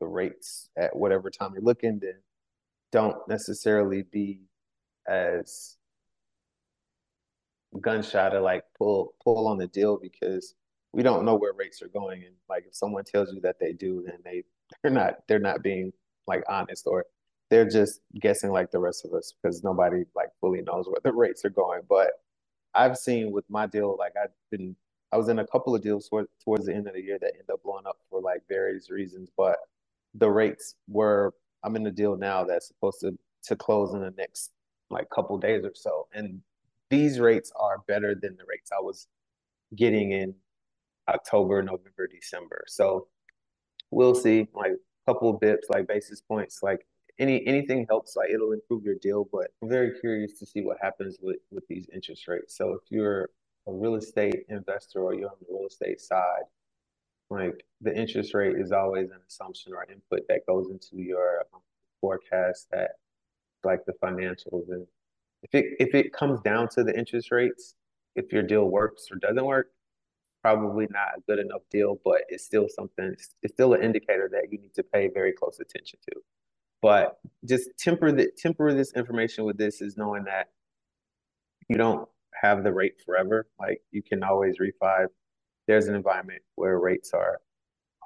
the 0.01 0.07
rates 0.07 0.69
at 0.77 0.95
whatever 0.95 1.29
time 1.31 1.51
you're 1.53 1.63
looking 1.63 1.99
then 2.01 2.15
don't 2.91 3.17
necessarily 3.29 4.03
be 4.03 4.41
as 5.07 5.77
gunshot 7.81 8.31
to 8.33 8.41
like 8.41 8.63
pull 8.77 9.13
pull 9.23 9.47
on 9.47 9.57
the 9.57 9.67
deal 9.67 9.99
because 10.01 10.55
we 10.93 11.03
don't 11.03 11.25
know 11.25 11.35
where 11.35 11.53
rates 11.53 11.81
are 11.81 11.89
going. 11.89 12.23
And 12.23 12.35
like 12.49 12.65
if 12.67 12.75
someone 12.75 13.03
tells 13.05 13.33
you 13.33 13.41
that 13.41 13.59
they 13.59 13.73
do 13.73 14.03
then 14.05 14.17
they 14.25 14.43
they're 14.83 14.91
not 14.91 15.15
they're 15.27 15.39
not 15.39 15.63
being 15.63 15.93
like 16.27 16.43
honest 16.49 16.85
or 16.87 17.05
they're 17.49 17.69
just 17.69 18.01
guessing 18.21 18.51
like 18.51 18.71
the 18.71 18.79
rest 18.79 19.05
of 19.05 19.13
us 19.13 19.33
because 19.41 19.63
nobody 19.63 20.03
like 20.15 20.29
fully 20.41 20.61
knows 20.61 20.87
where 20.87 21.01
the 21.03 21.13
rates 21.13 21.45
are 21.45 21.49
going. 21.51 21.81
But 21.89 22.11
i've 22.75 22.97
seen 22.97 23.31
with 23.31 23.45
my 23.49 23.65
deal 23.65 23.95
like 23.99 24.13
i've 24.21 24.31
been 24.49 24.75
i 25.11 25.17
was 25.17 25.29
in 25.29 25.39
a 25.39 25.47
couple 25.47 25.75
of 25.75 25.81
deals 25.81 26.07
toward, 26.07 26.25
towards 26.43 26.65
the 26.65 26.73
end 26.73 26.87
of 26.87 26.93
the 26.93 27.01
year 27.01 27.17
that 27.19 27.33
end 27.35 27.49
up 27.51 27.61
blowing 27.63 27.85
up 27.87 27.97
for 28.09 28.21
like 28.21 28.41
various 28.47 28.89
reasons 28.89 29.29
but 29.37 29.57
the 30.15 30.29
rates 30.29 30.75
were 30.87 31.33
i'm 31.63 31.75
in 31.75 31.85
a 31.87 31.91
deal 31.91 32.15
now 32.15 32.43
that's 32.43 32.67
supposed 32.67 32.99
to 32.99 33.17
to 33.43 33.55
close 33.55 33.93
in 33.93 34.01
the 34.01 34.13
next 34.17 34.51
like 34.89 35.09
couple 35.09 35.37
days 35.37 35.63
or 35.63 35.71
so. 35.73 36.07
And 36.13 36.41
these 36.89 37.19
rates 37.19 37.51
are 37.55 37.77
better 37.87 38.13
than 38.13 38.35
the 38.37 38.43
rates 38.47 38.71
I 38.71 38.81
was 38.81 39.07
getting 39.75 40.11
in 40.11 40.35
October, 41.07 41.61
November, 41.63 42.07
December. 42.07 42.63
So 42.67 43.07
we'll 43.89 44.15
see 44.15 44.47
like 44.53 44.73
a 44.73 45.11
couple 45.11 45.29
of 45.29 45.39
bips, 45.39 45.69
like 45.69 45.87
basis 45.87 46.21
points, 46.21 46.59
like 46.61 46.85
any 47.21 47.45
anything 47.47 47.85
helps, 47.89 48.15
like 48.15 48.31
it'll 48.31 48.51
improve 48.53 48.83
your 48.83 48.95
deal. 48.95 49.27
But 49.31 49.51
I'm 49.61 49.69
very 49.69 49.99
curious 49.99 50.39
to 50.39 50.45
see 50.45 50.61
what 50.61 50.77
happens 50.81 51.17
with 51.21 51.37
with 51.51 51.67
these 51.67 51.87
interest 51.93 52.27
rates. 52.27 52.57
So 52.57 52.73
if 52.73 52.81
you're 52.89 53.29
a 53.67 53.71
real 53.71 53.95
estate 53.95 54.45
investor 54.49 55.01
or 55.01 55.13
you're 55.13 55.29
on 55.29 55.35
the 55.39 55.53
real 55.53 55.67
estate 55.67 56.01
side, 56.01 56.43
like 57.29 57.63
the 57.81 57.95
interest 57.95 58.33
rate 58.33 58.57
is 58.57 58.71
always 58.71 59.11
an 59.11 59.19
assumption 59.27 59.73
or 59.73 59.85
input 59.89 60.27
that 60.27 60.45
goes 60.47 60.69
into 60.69 60.97
your 61.01 61.45
um, 61.53 61.61
forecast 62.01 62.67
that 62.71 62.91
like 63.63 63.85
the 63.85 63.93
financials 64.03 64.69
and 64.69 64.87
if 65.43 65.53
it 65.55 65.65
if 65.79 65.95
it 65.95 66.13
comes 66.13 66.39
down 66.41 66.69
to 66.69 66.83
the 66.83 66.97
interest 66.97 67.31
rates, 67.31 67.75
if 68.15 68.31
your 68.33 68.43
deal 68.43 68.65
works 68.65 69.07
or 69.11 69.17
doesn't 69.17 69.45
work, 69.45 69.67
probably 70.41 70.87
not 70.89 71.17
a 71.17 71.21
good 71.27 71.39
enough 71.39 71.61
deal, 71.71 71.99
but 72.03 72.21
it's 72.29 72.43
still 72.43 72.67
something 72.69 73.15
it's 73.43 73.53
still 73.53 73.73
an 73.73 73.83
indicator 73.83 74.29
that 74.31 74.51
you 74.51 74.59
need 74.59 74.73
to 74.75 74.83
pay 74.83 75.07
very 75.07 75.33
close 75.33 75.59
attention 75.59 75.99
to. 76.09 76.19
But 76.81 77.19
just 77.45 77.69
temper 77.77 78.11
the 78.11 78.31
temper 78.37 78.73
this 78.73 78.93
information 78.93 79.45
with 79.45 79.57
this 79.57 79.81
is 79.81 79.97
knowing 79.97 80.23
that 80.25 80.47
you 81.69 81.77
don't 81.77 82.07
have 82.33 82.63
the 82.63 82.73
rate 82.73 82.95
forever. 83.05 83.47
Like 83.59 83.81
you 83.91 84.01
can 84.01 84.23
always 84.23 84.55
refi. 84.59 85.05
There's 85.67 85.87
an 85.87 85.95
environment 85.95 86.41
where 86.55 86.79
rates 86.79 87.11
are 87.13 87.39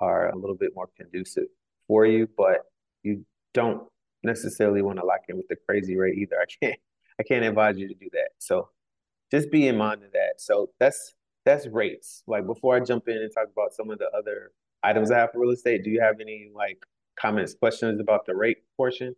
are 0.02 0.30
a 0.30 0.36
little 0.36 0.58
bit 0.58 0.72
more 0.76 0.90
conducive 0.98 1.48
for 1.88 2.06
you, 2.06 2.28
but 2.38 2.66
you 3.04 3.26
don't 3.54 3.84
necessarily 4.24 4.82
want 4.82 5.00
to 5.00 5.06
lock 5.06 5.22
in 5.30 5.38
with 5.38 5.48
the 5.48 5.56
crazy 5.68 5.96
rate 5.96 6.18
either. 6.18 6.36
I 6.42 6.46
can't 6.66 6.80
I 7.20 7.24
can't 7.24 7.46
advise 7.46 7.78
you 7.78 7.88
to 7.88 7.94
do 7.94 8.10
that. 8.12 8.30
So 8.40 8.70
just 9.32 9.52
be 9.52 9.68
in 9.68 9.78
mind 9.78 10.04
of 10.04 10.12
that. 10.12 10.34
So 10.38 10.72
that's 10.80 11.14
that's 11.46 11.68
rates. 11.68 12.24
Like 12.28 12.46
before 12.46 12.76
I 12.76 12.82
jump 12.82 13.08
in 13.08 13.18
and 13.18 13.32
talk 13.34 13.48
about 13.52 13.74
some 13.74 13.90
of 13.90 14.00
the 14.00 14.10
other 14.18 14.52
items 14.84 15.12
I 15.12 15.20
have 15.20 15.32
for 15.32 15.40
real 15.40 15.52
estate, 15.52 15.84
do 15.84 15.90
you 15.90 16.02
have 16.02 16.20
any 16.20 16.50
like 16.54 16.86
comments, 17.16 17.54
questions 17.54 18.00
about 18.00 18.26
the 18.26 18.36
rate 18.36 18.58
portion? 18.78 19.16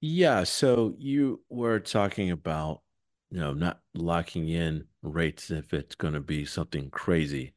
Yeah, 0.00 0.44
so 0.44 0.94
you 0.98 1.42
were 1.48 1.80
talking 1.80 2.30
about, 2.30 2.82
you 3.30 3.40
know, 3.40 3.52
not 3.54 3.80
locking 3.94 4.48
in 4.48 4.86
rates 5.02 5.50
if 5.50 5.72
it's 5.74 5.94
going 5.94 6.14
to 6.14 6.20
be 6.20 6.44
something 6.44 6.90
crazy. 6.90 7.54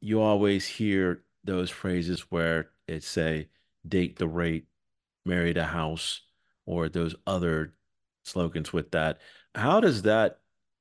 You 0.00 0.20
always 0.20 0.66
hear 0.66 1.24
those 1.44 1.70
phrases 1.70 2.22
where 2.30 2.70
it 2.86 3.02
say 3.04 3.48
date 3.86 4.18
the 4.18 4.28
rate, 4.28 4.66
marry 5.24 5.52
the 5.52 5.64
house, 5.64 6.22
or 6.66 6.88
those 6.88 7.14
other 7.26 7.74
slogans 8.24 8.72
with 8.72 8.90
that. 8.92 9.20
How 9.54 9.80
does 9.80 10.02
that 10.02 10.40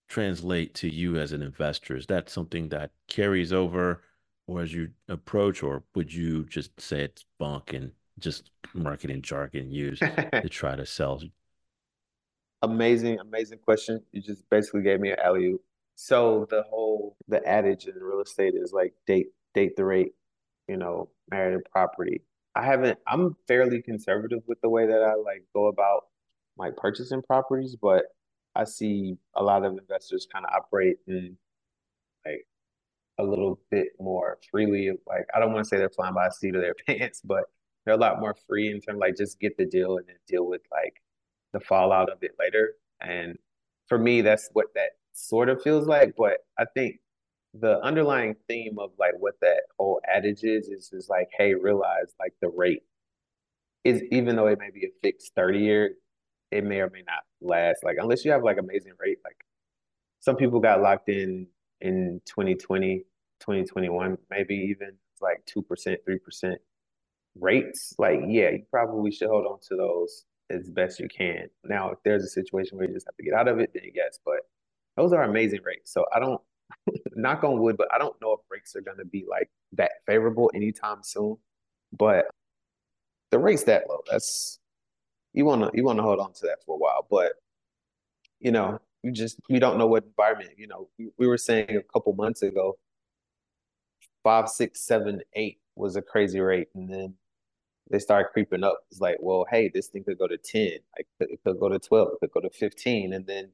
translate 0.10 0.76
to 0.76 0.90
you 0.90 1.18
as 1.18 1.32
an 1.32 1.42
investor? 1.42 1.96
Is 1.96 2.08
that 2.08 2.30
something 2.30 2.70
that 2.70 2.92
carries 3.08 3.54
over 3.54 4.04
or 4.48 4.62
as 4.62 4.74
you 4.74 4.90
approach, 5.10 5.62
or 5.62 5.84
would 5.94 6.14
you 6.14 6.46
just 6.46 6.80
say 6.80 7.02
it's 7.02 7.26
bunk 7.38 7.74
and 7.74 7.92
just 8.18 8.50
marketing 8.74 9.22
jargon 9.22 9.70
used 9.70 10.02
to 10.32 10.50
try 10.50 10.76
to 10.76 10.86
sell? 10.86 11.22
Amazing, 12.62 13.20
amazing 13.20 13.60
question. 13.60 14.02
You 14.12 14.22
just 14.22 14.50
basically 14.50 14.82
gave 14.82 15.00
me 15.00 15.12
an 15.12 15.20
alley 15.24 15.46
oop. 15.48 15.62
So 15.96 16.48
the 16.50 16.64
whole 16.64 17.16
the 17.28 17.46
adage 17.48 17.88
in 17.88 17.96
real 17.96 18.22
estate 18.22 18.54
is 18.56 18.72
like 18.72 18.94
date 19.06 19.28
date 19.54 19.76
the 19.76 19.84
rate, 19.86 20.14
you 20.68 20.78
know, 20.78 21.10
marry 21.30 21.56
the 21.56 21.64
property. 21.72 22.22
I 22.56 22.64
haven't. 22.64 22.98
I'm 23.08 23.36
fairly 23.48 23.82
conservative 23.82 24.40
with 24.48 24.62
the 24.62 24.70
way 24.70 24.88
that 24.88 25.04
I 25.04 25.16
like 25.16 25.44
go 25.54 25.68
about 25.68 26.06
like 26.58 26.76
purchasing 26.78 27.22
properties, 27.22 27.76
but 27.80 28.06
I 28.56 28.64
see 28.64 29.18
a 29.36 29.44
lot 29.44 29.64
of 29.64 29.78
investors 29.78 30.28
kind 30.32 30.46
of 30.46 30.52
operate 30.56 30.98
in 31.08 31.38
like 32.26 32.48
a 33.20 33.24
little 33.24 33.60
bit 33.72 33.90
more 34.00 34.38
freely. 34.52 34.92
Like 35.08 35.26
I 35.36 35.40
don't 35.40 35.54
want 35.54 35.66
to 35.66 35.70
say 35.70 35.78
they're 35.78 35.90
flying 35.90 36.14
by 36.14 36.28
the 36.28 36.34
seat 36.34 36.56
of 36.56 36.62
their 36.62 36.76
pants, 36.88 37.22
but 37.24 37.46
they're 37.86 37.96
a 37.96 37.98
lot 37.98 38.20
more 38.20 38.36
free 38.48 38.68
in 38.68 38.82
terms 38.82 38.98
of, 38.98 39.00
like 39.00 39.16
just 39.18 39.40
get 39.40 39.58
the 39.58 39.66
deal 39.66 39.98
and 39.98 40.08
then 40.08 40.18
deal 40.28 40.46
with 40.48 40.62
like 40.72 41.02
the 41.54 41.60
fallout 41.60 42.10
of 42.12 42.20
it 42.22 42.32
later. 42.40 42.74
And 43.02 43.38
for 43.88 43.98
me, 43.98 44.22
that's 44.22 44.50
what 44.54 44.68
that 44.76 44.92
sort 45.14 45.50
of 45.50 45.62
feels 45.62 45.88
like. 45.88 46.14
But 46.18 46.40
I 46.60 46.66
think 46.74 47.00
the 47.54 47.80
underlying 47.82 48.36
theme 48.48 48.78
of 48.80 48.92
like 49.00 49.14
what 49.20 49.36
that 49.42 49.64
whole 49.80 50.02
adage 50.08 50.44
is 50.44 50.68
is 50.68 50.92
is 50.94 51.08
like, 51.10 51.30
hey, 51.38 51.54
realize 51.54 52.14
like 52.20 52.34
the 52.42 52.50
rate 52.50 52.84
is 53.84 54.02
even 54.12 54.36
though 54.36 54.48
it 54.48 54.60
may 54.60 54.70
be 54.72 54.86
a 54.86 54.90
fixed 55.02 55.34
30 55.36 55.60
year, 55.60 55.92
it 56.52 56.64
may 56.64 56.80
or 56.82 56.90
may 56.90 57.04
not 57.08 57.24
last. 57.42 57.84
Like 57.84 57.98
unless 58.00 58.26
you 58.26 58.32
have 58.32 58.44
like 58.44 58.58
amazing 58.60 58.94
rate, 59.00 59.20
like 59.24 59.38
some 60.20 60.36
people 60.36 60.60
got 60.60 60.82
locked 60.82 61.10
in 61.10 61.48
in 61.82 62.22
2020, 62.26 63.00
2021, 63.40 64.18
maybe 64.30 64.56
even 64.56 64.94
like 65.22 65.44
2%, 65.46 65.98
3% 66.08 66.56
rates. 67.40 67.94
Like, 67.98 68.20
yeah, 68.28 68.50
you 68.52 68.64
probably 68.72 69.12
should 69.12 69.30
hold 69.30 69.46
on 69.46 69.60
to 69.70 69.76
those 69.76 70.26
as 70.50 70.70
best 70.70 71.00
you 71.00 71.08
can. 71.08 71.48
Now, 71.64 71.92
if 71.92 72.00
there's 72.04 72.24
a 72.24 72.30
situation 72.30 72.78
where 72.78 72.88
you 72.88 72.94
just 72.94 73.08
have 73.08 73.16
to 73.16 73.24
get 73.24 73.34
out 73.34 73.48
of 73.48 73.60
it, 73.60 73.72
then 73.74 73.84
yes, 73.94 74.20
but 74.26 74.40
those 74.96 75.14
are 75.14 75.24
amazing 75.24 75.62
rates. 75.64 75.94
So 75.94 76.06
I 76.16 76.20
don't 76.20 76.42
knock 77.16 77.44
on 77.44 77.60
wood, 77.60 77.78
but 77.78 77.88
I 77.94 77.98
don't 77.98 78.16
know 78.22 78.34
if 78.34 78.40
rates 78.50 78.76
are 78.76 78.82
going 78.82 78.98
to 78.98 79.06
be 79.06 79.26
like 79.30 79.50
that 79.74 79.92
favorable 80.06 80.52
anytime 80.54 81.00
soon. 81.04 81.38
But 81.98 82.26
the 83.32 83.40
rates 83.40 83.64
that 83.66 83.84
low, 83.90 84.02
that's 84.10 84.60
you 85.34 85.46
want 85.46 85.62
to 85.62 85.72
you 85.74 85.84
want 85.84 86.00
to 86.00 86.04
hold 86.04 86.20
on 86.20 86.34
to 86.34 86.48
that 86.48 86.60
for 86.66 86.76
a 86.76 86.80
while. 86.80 87.06
But 87.10 87.34
you 88.40 88.52
know, 88.52 88.80
you 89.08 89.14
just 89.14 89.40
we 89.50 89.60
don't 89.60 89.78
know 89.78 89.88
what 89.88 90.04
environment. 90.04 90.52
You 90.58 90.68
know, 90.68 90.90
we, 91.00 91.10
we 91.18 91.28
were 91.28 91.38
saying 91.38 91.78
a 91.78 91.94
couple 91.94 92.14
months 92.14 92.42
ago, 92.42 92.78
five, 94.22 94.50
six, 94.50 94.82
seven, 94.82 95.22
eight 95.34 95.60
was 95.76 95.96
a 95.96 96.02
crazy 96.02 96.42
rate, 96.42 96.68
and 96.76 96.92
then 96.92 97.14
they 97.90 98.00
start 98.00 98.34
creeping 98.34 98.66
up. 98.66 98.80
It's 98.92 99.00
like, 99.00 99.18
well, 99.22 99.46
hey, 99.50 99.72
this 99.74 99.88
thing 99.88 100.04
could 100.04 100.18
go 100.18 100.28
to 100.28 100.38
10, 100.38 100.72
like 100.98 101.08
it 101.22 101.40
could 101.46 101.60
go 101.60 101.70
to 101.70 101.80
12, 101.80 102.10
it 102.12 102.20
could 102.20 102.32
go 102.32 102.42
to 102.42 102.50
15. 102.50 103.14
And 103.14 103.26
then 103.26 103.46
if 103.46 103.52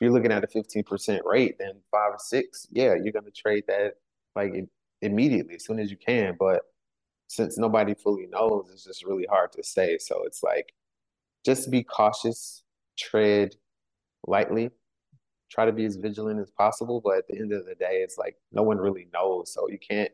you're 0.00 0.10
looking 0.10 0.32
at 0.32 0.42
a 0.42 0.48
15% 0.48 1.20
rate, 1.24 1.56
then 1.60 1.74
five 1.92 2.14
or 2.14 2.18
six, 2.18 2.66
yeah, 2.72 2.94
you're 3.00 3.12
gonna 3.12 3.30
trade 3.30 3.64
that 3.68 3.94
like 4.34 4.52
immediately 5.02 5.54
as 5.54 5.64
soon 5.64 5.78
as 5.78 5.90
you 5.90 5.96
can. 5.96 6.36
But 6.36 6.62
since 7.28 7.58
nobody 7.58 7.94
fully 7.94 8.26
knows, 8.26 8.70
it's 8.72 8.84
just 8.84 9.04
really 9.04 9.26
hard 9.30 9.52
to 9.52 9.62
say. 9.62 9.98
So 9.98 10.24
it's 10.24 10.42
like 10.42 10.72
just 11.44 11.70
be 11.70 11.84
cautious, 11.84 12.64
tread 12.98 13.54
lightly, 14.26 14.70
try 15.56 15.64
to 15.64 15.72
be 15.72 15.86
as 15.86 15.96
vigilant 15.96 16.38
as 16.38 16.50
possible. 16.50 17.00
But 17.02 17.16
at 17.18 17.28
the 17.28 17.38
end 17.38 17.52
of 17.52 17.64
the 17.64 17.74
day, 17.74 18.02
it's 18.02 18.18
like 18.18 18.36
no 18.52 18.62
one 18.62 18.76
really 18.76 19.08
knows. 19.12 19.52
So 19.52 19.68
you 19.68 19.78
can't 19.78 20.10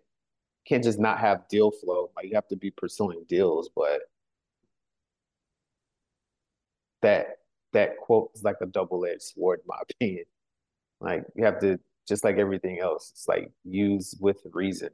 can't 0.66 0.84
just 0.84 1.00
not 1.00 1.18
have 1.18 1.48
deal 1.48 1.72
flow. 1.72 2.10
Like 2.16 2.26
you 2.26 2.34
have 2.36 2.46
to 2.48 2.56
be 2.56 2.70
pursuing 2.70 3.24
deals, 3.28 3.68
but 3.74 4.02
that 7.02 7.38
that 7.72 7.96
quote 7.98 8.30
is 8.34 8.44
like 8.44 8.56
a 8.62 8.66
double-edged 8.66 9.22
sword, 9.22 9.60
in 9.60 9.66
my 9.66 9.78
opinion. 9.90 10.24
Like 11.00 11.24
you 11.34 11.44
have 11.44 11.60
to 11.60 11.80
just 12.08 12.24
like 12.24 12.38
everything 12.38 12.78
else, 12.80 13.10
it's 13.12 13.28
like 13.28 13.50
use 13.64 14.14
with 14.20 14.38
reason. 14.52 14.90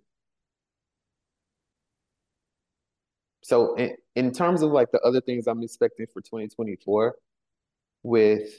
So 3.43 3.75
in, 3.77 3.97
in 4.17 4.33
terms 4.33 4.63
of 4.63 4.73
like 4.73 4.91
the 4.93 5.01
other 5.01 5.21
things 5.21 5.47
I'm 5.47 5.63
expecting 5.63 6.07
for 6.13 6.21
2024 6.23 7.15
with 8.03 8.59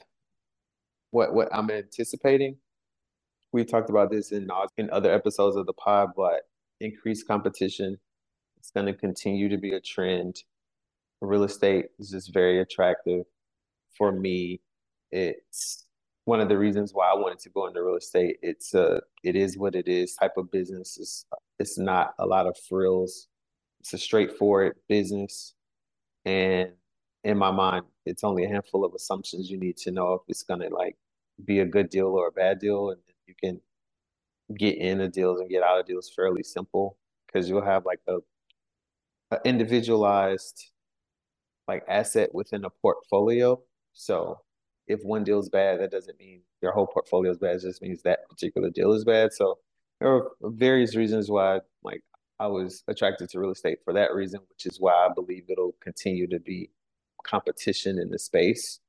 what 1.11 1.33
what 1.33 1.49
I'm 1.51 1.69
anticipating, 1.71 2.57
we 3.51 3.65
talked 3.65 3.89
about 3.89 4.11
this 4.11 4.31
in 4.31 4.49
in 4.77 4.89
other 4.91 5.11
episodes 5.13 5.55
of 5.55 5.65
the 5.65 5.73
pod, 5.73 6.09
but 6.15 6.43
increased 6.79 7.27
competition. 7.27 7.97
It's 8.57 8.71
going 8.71 8.87
to 8.87 8.93
continue 8.93 9.49
to 9.49 9.57
be 9.57 9.73
a 9.73 9.79
trend. 9.79 10.37
Real 11.21 11.43
estate 11.43 11.87
is 11.99 12.11
just 12.11 12.33
very 12.33 12.61
attractive 12.61 13.25
for 13.97 14.11
me. 14.11 14.61
It's 15.11 15.85
one 16.25 16.39
of 16.39 16.49
the 16.49 16.57
reasons 16.57 16.93
why 16.93 17.09
I 17.09 17.15
wanted 17.15 17.39
to 17.39 17.49
go 17.49 17.67
into 17.67 17.81
real 17.83 17.95
estate. 17.97 18.37
It's 18.41 18.73
a 18.73 19.01
it 19.23 19.35
is 19.35 19.57
what 19.57 19.75
it 19.75 19.87
is 19.87 20.15
type 20.15 20.37
of 20.37 20.51
business. 20.51 20.97
It's 20.99 21.25
it's 21.57 21.77
not 21.77 22.13
a 22.19 22.25
lot 22.25 22.47
of 22.47 22.57
frills. 22.69 23.27
It's 23.81 23.93
a 23.93 23.97
straightforward 23.97 24.75
business, 24.87 25.55
and 26.25 26.71
in 27.23 27.38
my 27.38 27.51
mind, 27.51 27.85
it's 28.05 28.23
only 28.23 28.45
a 28.45 28.49
handful 28.49 28.85
of 28.85 28.93
assumptions 28.93 29.49
you 29.49 29.57
need 29.57 29.77
to 29.77 29.91
know 29.91 30.13
if 30.13 30.21
it's 30.27 30.43
gonna 30.43 30.69
like 30.69 30.97
be 31.45 31.59
a 31.59 31.65
good 31.65 31.89
deal 31.89 32.07
or 32.07 32.27
a 32.27 32.31
bad 32.31 32.59
deal, 32.59 32.91
and 32.91 33.01
you 33.27 33.35
can 33.41 33.61
get 34.57 34.77
into 34.77 35.07
deals 35.09 35.39
and 35.39 35.49
get 35.49 35.63
out 35.63 35.79
of 35.79 35.85
deals 35.85 36.09
fairly 36.15 36.43
simple 36.43 36.97
because 37.27 37.49
you'll 37.49 37.63
have 37.63 37.85
like 37.85 37.99
a, 38.07 38.17
a 39.31 39.39
individualized 39.45 40.71
like 41.67 41.83
asset 41.88 42.33
within 42.33 42.65
a 42.65 42.69
portfolio. 42.69 43.61
So 43.93 44.39
if 44.88 45.01
one 45.03 45.23
deal 45.23 45.39
is 45.39 45.49
bad, 45.49 45.79
that 45.81 45.91
doesn't 45.91 46.19
mean 46.19 46.41
your 46.61 46.71
whole 46.71 46.88
portfolio 46.88 47.31
is 47.31 47.38
bad. 47.38 47.57
It 47.57 47.61
just 47.61 47.81
means 47.81 48.01
that 48.03 48.27
particular 48.29 48.69
deal 48.71 48.93
is 48.93 49.05
bad. 49.05 49.33
So 49.33 49.59
there 49.99 50.11
are 50.13 50.31
various 50.41 50.95
reasons 50.95 51.29
why 51.29 51.59
like 51.83 52.03
I 52.39 52.47
was 52.47 52.83
attracted 52.88 53.29
to 53.29 53.39
real 53.39 53.51
estate 53.51 53.79
for 53.83 53.93
that 53.93 54.13
reason, 54.13 54.39
which 54.49 54.65
is 54.65 54.79
why 54.79 54.93
I 54.93 55.09
believe 55.13 55.45
it'll 55.49 55.75
continue 55.81 56.27
to 56.27 56.39
be 56.39 56.71
competition 57.25 57.99
in 57.99 58.09
the 58.09 58.19
space. 58.19 58.79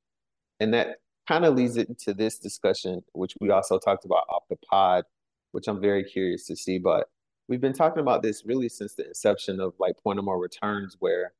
And 0.60 0.75
that 0.75 0.99
kind 1.28 1.44
of 1.44 1.54
leads 1.54 1.76
it 1.76 1.88
into 1.88 2.14
this 2.14 2.38
discussion, 2.38 3.02
which 3.12 3.34
we 3.40 3.50
also 3.50 3.78
talked 3.78 4.04
about 4.04 4.25
off 4.28 4.44
the 4.50 4.56
pod, 4.56 5.04
which 5.52 5.68
I'm 5.68 5.81
very 5.81 6.05
curious 6.05 6.46
to 6.46 6.57
see. 6.57 6.78
But 6.78 7.09
we've 7.48 7.61
been 7.61 7.72
talking 7.72 8.00
about 8.00 8.22
this 8.22 8.44
really 8.44 8.68
since 8.68 8.94
the 8.94 9.07
inception 9.07 9.61
of 9.61 9.74
like 9.78 9.94
point 10.02 10.18
of 10.18 10.24
more 10.24 10.40
returns, 10.40 10.96
where 10.98 11.33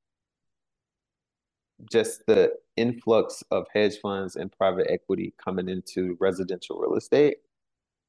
just 1.91 2.27
the 2.27 2.53
influx 2.77 3.43
of 3.51 3.67
hedge 3.73 3.99
funds 4.01 4.37
and 4.37 4.53
private 4.53 4.87
equity 4.91 5.35
coming 5.43 5.69
into 5.69 6.17
residential 6.21 6.79
real 6.79 6.97
estate, 6.97 7.39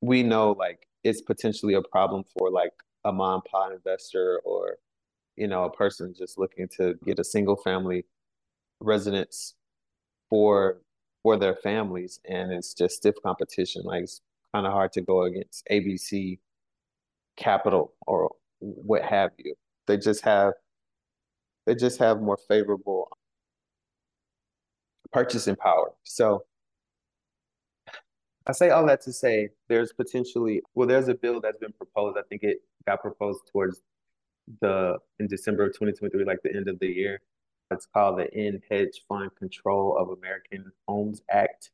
we 0.02 0.24
know 0.24 0.52
like 0.52 0.88
it's 1.04 1.22
potentially 1.22 1.74
a 1.74 1.82
problem 1.82 2.24
for 2.38 2.50
like 2.52 2.74
a 3.06 3.12
mom 3.12 3.42
pot 3.44 3.72
investor 3.72 4.42
or 4.46 4.78
you 5.38 5.48
know 5.48 5.64
a 5.64 5.72
person 5.72 6.14
just 6.18 6.38
looking 6.38 6.68
to 6.78 6.96
get 7.06 7.20
a 7.20 7.24
single 7.24 7.56
family 7.56 8.06
residence 8.82 9.56
for 10.30 10.82
for 11.24 11.38
their 11.38 11.56
families 11.56 12.20
and 12.28 12.52
it's 12.52 12.74
just 12.74 12.96
stiff 12.98 13.16
competition 13.24 13.84
like 13.84 14.04
it's 14.04 14.22
kind 14.54 14.66
of 14.66 14.74
hard 14.74 14.92
to 14.92 15.02
go 15.02 15.24
against 15.24 15.66
ABC 15.72 16.40
Capital 17.38 17.94
or 18.06 18.32
what 18.60 19.04
have 19.04 19.32
you. 19.38 19.56
They 19.88 19.98
just 19.98 20.24
have 20.24 20.54
they 21.66 21.76
just 21.76 22.00
have 22.00 22.22
more 22.22 22.38
favorable 22.48 23.10
purchasing 25.12 25.56
power. 25.56 25.92
So 26.04 26.44
I 28.48 28.52
say 28.54 28.70
all 28.70 28.86
that 28.88 29.02
to 29.04 29.14
say 29.14 29.50
there's 29.70 29.94
potentially 29.94 30.62
well 30.76 30.88
there's 30.88 31.08
a 31.08 31.16
bill 31.16 31.42
that's 31.42 31.58
been 31.58 31.74
proposed. 31.74 32.18
I 32.18 32.24
think 32.30 32.44
it 32.44 32.58
got 32.86 33.02
proposed 33.02 33.42
towards 33.52 33.82
the 34.62 34.98
in 35.20 35.28
December 35.28 35.64
of 35.64 35.70
2023, 35.70 36.26
like 36.26 36.40
the 36.44 36.56
end 36.56 36.68
of 36.68 36.80
the 36.80 36.88
year. 36.88 37.22
It's 37.72 37.88
called 37.94 38.20
the 38.20 38.34
End 38.34 38.62
Hedge 38.70 39.02
Fund 39.08 39.32
Control 39.38 39.98
of 39.98 40.10
American 40.18 40.72
Homes 40.88 41.22
Act. 41.30 41.72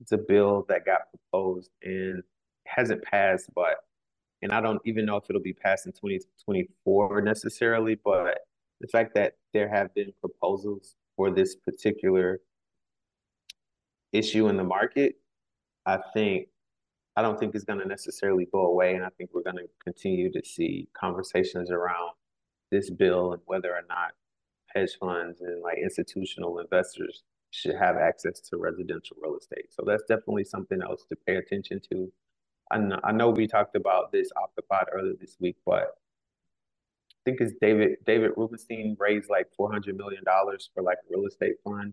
It's 0.00 0.12
a 0.12 0.18
bill 0.18 0.64
that 0.68 0.84
got 0.84 1.02
proposed 1.10 1.70
and 1.82 2.22
hasn't 2.66 3.02
passed, 3.02 3.50
but 3.54 3.76
and 4.42 4.52
I 4.52 4.60
don't 4.60 4.82
even 4.84 5.04
know 5.06 5.16
if 5.16 5.24
it'll 5.30 5.42
be 5.42 5.52
passed 5.52 5.86
in 5.86 5.92
2024 5.92 7.20
necessarily, 7.20 7.96
but 8.04 8.40
the 8.80 8.88
fact 8.88 9.14
that 9.14 9.34
there 9.52 9.68
have 9.68 9.94
been 9.94 10.12
proposals 10.20 10.96
for 11.16 11.30
this 11.30 11.54
particular 11.54 12.40
issue 14.12 14.48
in 14.48 14.56
the 14.56 14.64
market, 14.64 15.14
I 15.86 15.98
think 16.12 16.48
I 17.14 17.22
don't 17.22 17.38
think 17.38 17.54
it's 17.54 17.64
going 17.64 17.78
to 17.78 17.86
necessarily 17.86 18.46
go 18.52 18.64
away, 18.64 18.94
and 18.94 19.04
I 19.04 19.10
think 19.18 19.30
we're 19.32 19.42
going 19.42 19.56
to 19.56 19.68
continue 19.84 20.32
to 20.32 20.42
see 20.44 20.88
conversations 20.94 21.70
around 21.70 22.12
this 22.70 22.90
bill 22.90 23.34
and 23.34 23.42
whether 23.44 23.70
or 23.70 23.82
not 23.88 24.12
hedge 24.74 24.96
funds 24.98 25.40
and 25.40 25.62
like 25.62 25.78
institutional 25.78 26.58
investors 26.58 27.22
should 27.50 27.74
have 27.74 27.96
access 27.96 28.40
to 28.40 28.56
residential 28.56 29.16
real 29.22 29.36
estate. 29.36 29.66
So 29.70 29.84
that's 29.86 30.04
definitely 30.08 30.44
something 30.44 30.80
else 30.82 31.04
to 31.10 31.16
pay 31.26 31.36
attention 31.36 31.80
to. 31.90 32.10
I 32.70 33.12
know, 33.12 33.28
we 33.28 33.46
talked 33.46 33.76
about 33.76 34.12
this 34.12 34.30
off 34.42 34.50
the 34.56 34.62
pod 34.62 34.86
earlier 34.90 35.12
this 35.20 35.36
week, 35.38 35.56
but 35.66 35.82
I 35.82 37.20
think 37.26 37.40
it's 37.42 37.52
David 37.60 37.98
David 38.06 38.30
Rubenstein 38.34 38.96
raised 38.98 39.28
like 39.28 39.48
four 39.56 39.70
hundred 39.70 39.96
million 39.96 40.24
dollars 40.24 40.70
for 40.74 40.82
like 40.82 40.96
a 40.98 41.14
real 41.14 41.26
estate 41.26 41.56
fund, 41.62 41.92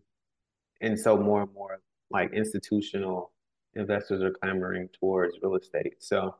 and 0.79 0.97
so 0.97 1.17
more 1.17 1.41
and 1.41 1.53
more 1.53 1.81
like 2.09 2.31
institutional 2.33 3.33
investors 3.75 4.23
are 4.23 4.31
clamoring 4.31 4.87
towards 4.99 5.37
real 5.43 5.55
estate. 5.55 5.95
So 5.99 6.35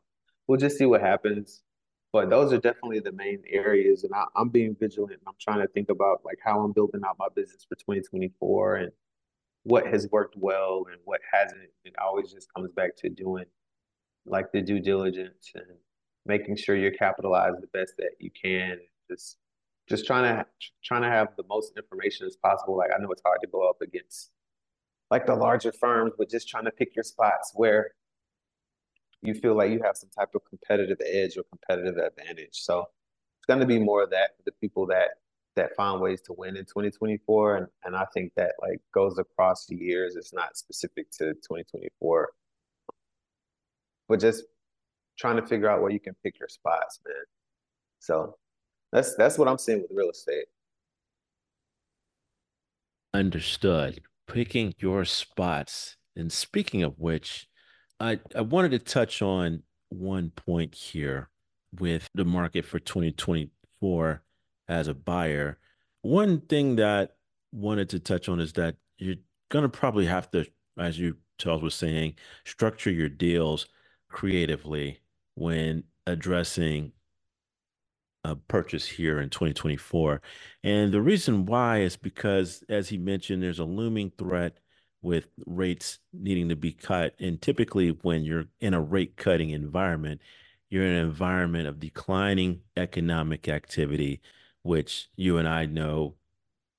we'll 0.47 0.57
just 0.57 0.77
see 0.77 0.85
what 0.85 1.01
happens. 1.01 1.61
But 2.11 2.29
those 2.29 2.51
are 2.51 2.57
definitely 2.57 2.99
the 3.01 3.11
main 3.11 3.43
areas, 3.47 4.03
and 4.03 4.13
I, 4.13 4.25
I'm 4.35 4.49
being 4.49 4.75
vigilant. 4.79 5.13
And 5.13 5.21
I'm 5.27 5.35
trying 5.39 5.61
to 5.61 5.67
think 5.67 5.89
about 5.89 6.21
like 6.25 6.39
how 6.43 6.61
I'm 6.61 6.71
building 6.71 7.01
out 7.05 7.17
my 7.19 7.27
business 7.35 7.65
for 7.67 7.75
2024 7.75 8.75
and 8.75 8.91
what 9.63 9.85
has 9.85 10.07
worked 10.11 10.35
well 10.37 10.85
and 10.91 10.99
what 11.05 11.21
hasn't. 11.31 11.69
It 11.83 11.93
always 12.01 12.31
just 12.31 12.51
comes 12.53 12.71
back 12.71 12.95
to 12.97 13.09
doing 13.09 13.45
like 14.25 14.51
the 14.51 14.61
due 14.61 14.79
diligence 14.79 15.51
and 15.53 15.65
making 16.25 16.55
sure 16.55 16.75
you're 16.75 16.91
capitalized 16.91 17.61
the 17.61 17.67
best 17.67 17.93
that 17.97 18.11
you 18.19 18.31
can. 18.31 18.77
Just 19.09 19.37
just 19.87 20.05
trying 20.05 20.23
to 20.23 20.45
trying 20.83 21.03
to 21.03 21.09
have 21.09 21.29
the 21.37 21.43
most 21.47 21.73
information 21.77 22.25
as 22.25 22.35
possible. 22.37 22.75
Like 22.75 22.91
I 22.95 23.01
know 23.01 23.11
it's 23.11 23.23
hard 23.23 23.41
to 23.41 23.47
go 23.47 23.67
up 23.67 23.81
against 23.81 24.31
like 25.11 25.25
the 25.25 25.35
larger 25.35 25.71
firms, 25.71 26.13
but 26.17 26.29
just 26.29 26.47
trying 26.47 26.65
to 26.65 26.71
pick 26.71 26.95
your 26.95 27.03
spots 27.03 27.51
where 27.55 27.91
you 29.21 29.33
feel 29.33 29.55
like 29.55 29.71
you 29.71 29.81
have 29.83 29.97
some 29.97 30.09
type 30.09 30.29
of 30.35 30.41
competitive 30.45 30.97
edge 31.05 31.37
or 31.37 31.43
competitive 31.43 31.97
advantage. 31.97 32.53
So 32.53 32.79
it's 33.39 33.45
going 33.47 33.59
to 33.59 33.65
be 33.65 33.79
more 33.79 34.03
of 34.03 34.09
that 34.11 34.31
the 34.45 34.51
people 34.53 34.85
that 34.87 35.09
that 35.55 35.75
find 35.75 35.99
ways 35.99 36.21
to 36.21 36.33
win 36.33 36.55
in 36.55 36.63
2024 36.63 37.57
and, 37.57 37.67
and 37.83 37.95
i 37.95 38.05
think 38.13 38.31
that 38.37 38.51
like 38.61 38.79
goes 38.93 39.17
across 39.17 39.65
the 39.65 39.75
years 39.75 40.15
it's 40.15 40.31
not 40.31 40.55
specific 40.55 41.09
to 41.11 41.33
2024 41.33 42.29
but 44.09 44.19
just 44.19 44.43
trying 45.17 45.35
to 45.35 45.45
figure 45.45 45.69
out 45.69 45.81
where 45.81 45.91
you 45.91 45.99
can 45.99 46.15
pick 46.23 46.39
your 46.39 46.49
spots, 46.49 46.99
man. 47.05 47.15
So 47.99 48.35
that's 48.91 49.15
that's 49.15 49.37
what 49.37 49.47
I'm 49.47 49.57
seeing 49.57 49.81
with 49.81 49.91
real 49.93 50.09
estate. 50.09 50.45
Understood. 53.13 54.01
Picking 54.27 54.73
your 54.79 55.05
spots. 55.05 55.97
And 56.15 56.31
speaking 56.31 56.83
of 56.83 56.95
which, 56.97 57.47
I, 57.99 58.19
I 58.35 58.41
wanted 58.41 58.71
to 58.71 58.79
touch 58.79 59.21
on 59.21 59.63
one 59.89 60.31
point 60.31 60.75
here 60.75 61.29
with 61.77 62.09
the 62.15 62.25
market 62.25 62.65
for 62.65 62.79
2024 62.79 64.21
as 64.67 64.87
a 64.87 64.93
buyer. 64.93 65.57
One 66.01 66.41
thing 66.41 66.77
that 66.77 67.15
wanted 67.51 67.89
to 67.89 67.99
touch 67.99 68.29
on 68.29 68.39
is 68.39 68.53
that 68.53 68.75
you're 68.97 69.15
going 69.49 69.63
to 69.63 69.69
probably 69.69 70.05
have 70.05 70.29
to 70.31 70.45
as 70.79 70.97
you 70.97 71.17
Charles 71.37 71.61
was 71.61 71.75
saying, 71.75 72.15
structure 72.45 72.91
your 72.91 73.09
deals 73.09 73.67
creatively 74.09 74.99
when 75.35 75.83
addressing 76.05 76.91
a 78.25 78.35
purchase 78.35 78.85
here 78.85 79.19
in 79.21 79.29
2024. 79.29 80.21
And 80.63 80.91
the 80.91 81.01
reason 81.01 81.45
why 81.45 81.79
is 81.79 81.95
because, 81.95 82.63
as 82.67 82.89
he 82.89 82.97
mentioned, 82.97 83.41
there's 83.41 83.59
a 83.59 83.65
looming 83.65 84.11
threat 84.17 84.57
with 85.01 85.27
rates 85.45 85.99
needing 86.13 86.49
to 86.49 86.55
be 86.55 86.71
cut. 86.71 87.15
And 87.19 87.41
typically, 87.41 87.89
when 87.89 88.23
you're 88.23 88.45
in 88.59 88.73
a 88.73 88.81
rate 88.81 89.17
cutting 89.17 89.51
environment, 89.51 90.21
you're 90.69 90.85
in 90.85 90.93
an 90.93 91.05
environment 91.05 91.67
of 91.67 91.79
declining 91.79 92.61
economic 92.77 93.47
activity, 93.47 94.21
which 94.63 95.09
you 95.15 95.37
and 95.37 95.47
I 95.47 95.65
know 95.65 96.15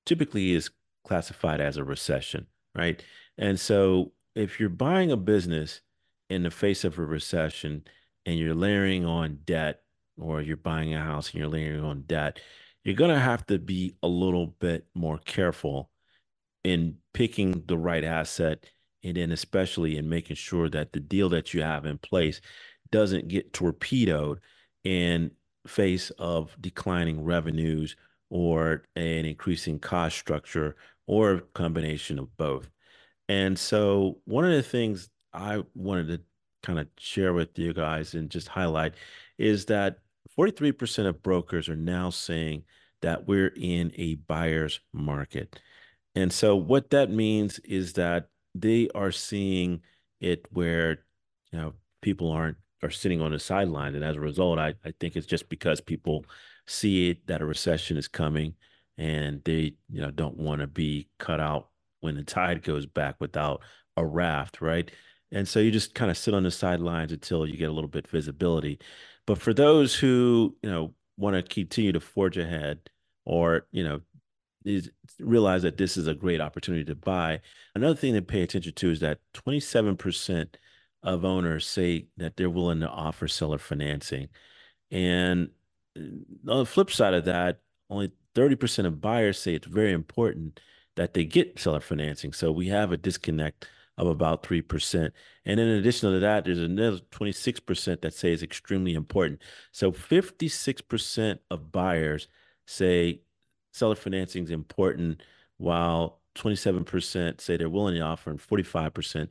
typically 0.05 0.53
is 0.53 0.69
classified 1.03 1.59
as 1.59 1.77
a 1.77 1.83
recession, 1.83 2.47
right? 2.75 3.03
And 3.37 3.59
so, 3.59 4.13
if 4.35 4.59
you're 4.59 4.69
buying 4.69 5.11
a 5.11 5.17
business 5.17 5.81
in 6.29 6.43
the 6.43 6.51
face 6.51 6.83
of 6.85 6.97
a 6.97 7.05
recession 7.05 7.83
and 8.25 8.39
you're 8.39 8.55
layering 8.55 9.05
on 9.05 9.39
debt, 9.45 9.81
or 10.17 10.41
you're 10.41 10.57
buying 10.57 10.93
a 10.93 11.03
house 11.03 11.31
and 11.31 11.39
you're 11.39 11.49
layering 11.49 11.83
on 11.83 12.03
debt, 12.03 12.39
you're 12.83 12.95
going 12.95 13.11
to 13.11 13.19
have 13.19 13.45
to 13.47 13.59
be 13.59 13.95
a 14.01 14.07
little 14.07 14.47
bit 14.47 14.85
more 14.93 15.17
careful 15.19 15.90
in 16.63 16.97
picking 17.13 17.63
the 17.67 17.77
right 17.77 18.03
asset 18.03 18.65
and 19.03 19.17
then 19.17 19.31
especially 19.31 19.97
in 19.97 20.07
making 20.07 20.35
sure 20.35 20.69
that 20.69 20.93
the 20.93 20.99
deal 20.99 21.29
that 21.29 21.53
you 21.53 21.61
have 21.61 21.85
in 21.85 21.97
place 21.97 22.41
doesn't 22.91 23.27
get 23.27 23.53
torpedoed 23.53 24.39
in 24.83 25.31
face 25.67 26.09
of 26.11 26.55
declining 26.59 27.23
revenues 27.23 27.95
or 28.29 28.83
an 28.95 29.25
increasing 29.25 29.79
cost 29.79 30.17
structure 30.17 30.75
or 31.07 31.31
a 31.31 31.41
combination 31.41 32.19
of 32.19 32.35
both. 32.37 32.69
And 33.27 33.57
so 33.57 34.19
one 34.25 34.45
of 34.45 34.51
the 34.51 34.63
things 34.63 35.09
I 35.33 35.63
wanted 35.73 36.07
to 36.07 36.21
kind 36.63 36.79
of 36.79 36.87
share 36.97 37.33
with 37.33 37.57
you 37.57 37.73
guys 37.73 38.13
and 38.13 38.29
just 38.29 38.47
highlight 38.47 38.93
is 39.37 39.65
that 39.65 39.97
43% 40.37 41.07
of 41.07 41.23
brokers 41.23 41.69
are 41.69 41.75
now 41.75 42.09
saying 42.09 42.63
that 43.01 43.27
we're 43.27 43.53
in 43.55 43.91
a 43.95 44.15
buyer's 44.15 44.79
market. 44.93 45.59
And 46.15 46.31
so 46.31 46.55
what 46.55 46.89
that 46.91 47.09
means 47.09 47.59
is 47.59 47.93
that 47.93 48.29
they 48.53 48.89
are 48.93 49.11
seeing 49.11 49.81
it 50.19 50.45
where 50.51 51.03
you 51.51 51.59
know 51.59 51.73
people 52.01 52.31
aren't 52.31 52.57
are 52.83 52.89
sitting 52.89 53.21
on 53.21 53.31
the 53.31 53.39
sideline. 53.39 53.95
And 53.95 54.03
as 54.03 54.17
a 54.17 54.21
result, 54.21 54.59
I, 54.59 54.73
I 54.83 54.93
think 54.99 55.15
it's 55.15 55.27
just 55.27 55.49
because 55.49 55.81
people 55.81 56.25
see 56.67 57.09
it 57.09 57.27
that 57.27 57.41
a 57.41 57.45
recession 57.45 57.97
is 57.97 58.07
coming 58.07 58.55
and 58.97 59.41
they 59.45 59.75
you 59.89 60.01
know 60.01 60.11
don't 60.11 60.37
want 60.37 60.61
to 60.61 60.67
be 60.67 61.09
cut 61.17 61.39
out 61.39 61.69
when 62.01 62.15
the 62.15 62.23
tide 62.23 62.63
goes 62.63 62.85
back 62.85 63.15
without 63.19 63.61
a 63.97 64.05
raft, 64.05 64.61
right? 64.61 64.91
And 65.31 65.47
so 65.47 65.59
you 65.59 65.71
just 65.71 65.95
kind 65.95 66.11
of 66.11 66.17
sit 66.17 66.33
on 66.33 66.43
the 66.43 66.51
sidelines 66.51 67.11
until 67.11 67.47
you 67.47 67.57
get 67.57 67.69
a 67.69 67.73
little 67.73 67.89
bit 67.89 68.07
visibility. 68.07 68.79
But 69.25 69.37
for 69.37 69.53
those 69.53 69.95
who, 69.95 70.55
you 70.61 70.69
know, 70.69 70.93
want 71.17 71.35
to 71.35 71.43
continue 71.43 71.93
to 71.93 71.99
forge 71.99 72.37
ahead 72.37 72.79
or, 73.25 73.67
you 73.71 73.83
know, 73.83 74.01
is 74.65 74.89
realize 75.19 75.61
that 75.63 75.77
this 75.77 75.97
is 75.97 76.07
a 76.07 76.13
great 76.13 76.41
opportunity 76.41 76.83
to 76.85 76.95
buy. 76.95 77.39
Another 77.75 77.95
thing 77.95 78.13
to 78.13 78.21
pay 78.21 78.41
attention 78.41 78.73
to 78.73 78.91
is 78.91 78.99
that 78.99 79.19
27% 79.33 80.55
of 81.03 81.25
owners 81.25 81.67
say 81.67 82.07
that 82.17 82.37
they're 82.37 82.49
willing 82.49 82.79
to 82.81 82.89
offer 82.89 83.27
seller 83.27 83.57
financing. 83.57 84.29
And 84.91 85.49
uh, 85.97 86.51
on 86.51 86.59
the 86.59 86.65
flip 86.65 86.91
side 86.91 87.13
of 87.13 87.25
that, 87.25 87.61
only 87.89 88.11
30% 88.35 88.85
of 88.85 89.01
buyers 89.01 89.39
say 89.39 89.55
it's 89.55 89.67
very 89.67 89.91
important 89.91 90.59
that 90.95 91.13
they 91.13 91.25
get 91.25 91.59
seller 91.59 91.79
financing. 91.79 92.33
So 92.33 92.51
we 92.51 92.67
have 92.67 92.91
a 92.91 92.97
disconnect 92.97 93.67
of 93.97 94.07
about 94.07 94.43
3%. 94.43 95.11
And 95.45 95.59
in 95.59 95.67
addition 95.67 96.11
to 96.11 96.19
that, 96.19 96.45
there's 96.45 96.59
another 96.59 96.99
26% 97.11 98.01
that 98.01 98.13
say 98.13 98.31
it's 98.31 98.43
extremely 98.43 98.93
important. 98.93 99.41
So 99.71 99.91
56% 99.91 101.39
of 101.49 101.71
buyers 101.71 102.27
say 102.65 103.21
seller 103.71 103.95
financing 103.95 104.43
is 104.43 104.51
important, 104.51 105.21
while 105.57 106.21
27% 106.35 107.41
say 107.41 107.57
they're 107.57 107.69
willing 107.69 107.95
to 107.95 108.01
offer, 108.01 108.29
and 108.29 108.39
45% 108.39 109.29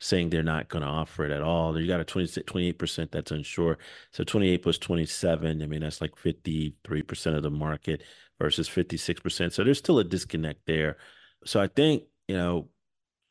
saying 0.00 0.30
they're 0.30 0.42
not 0.42 0.68
going 0.68 0.82
to 0.82 0.88
offer 0.88 1.24
it 1.24 1.30
at 1.30 1.42
all. 1.42 1.78
You 1.80 1.86
got 1.86 2.00
a 2.00 2.04
20, 2.04 2.42
28% 2.42 3.10
that's 3.10 3.30
unsure. 3.30 3.78
So 4.10 4.24
28 4.24 4.62
plus 4.62 4.78
27, 4.78 5.62
I 5.62 5.66
mean, 5.66 5.80
that's 5.80 6.00
like 6.00 6.16
53% 6.16 7.36
of 7.36 7.42
the 7.42 7.50
market 7.50 8.02
versus 8.40 8.68
56%. 8.68 9.52
So 9.52 9.62
there's 9.62 9.78
still 9.78 10.00
a 10.00 10.04
disconnect 10.04 10.66
there. 10.66 10.96
So 11.44 11.60
I 11.60 11.68
think, 11.68 12.02
you 12.26 12.36
know, 12.36 12.68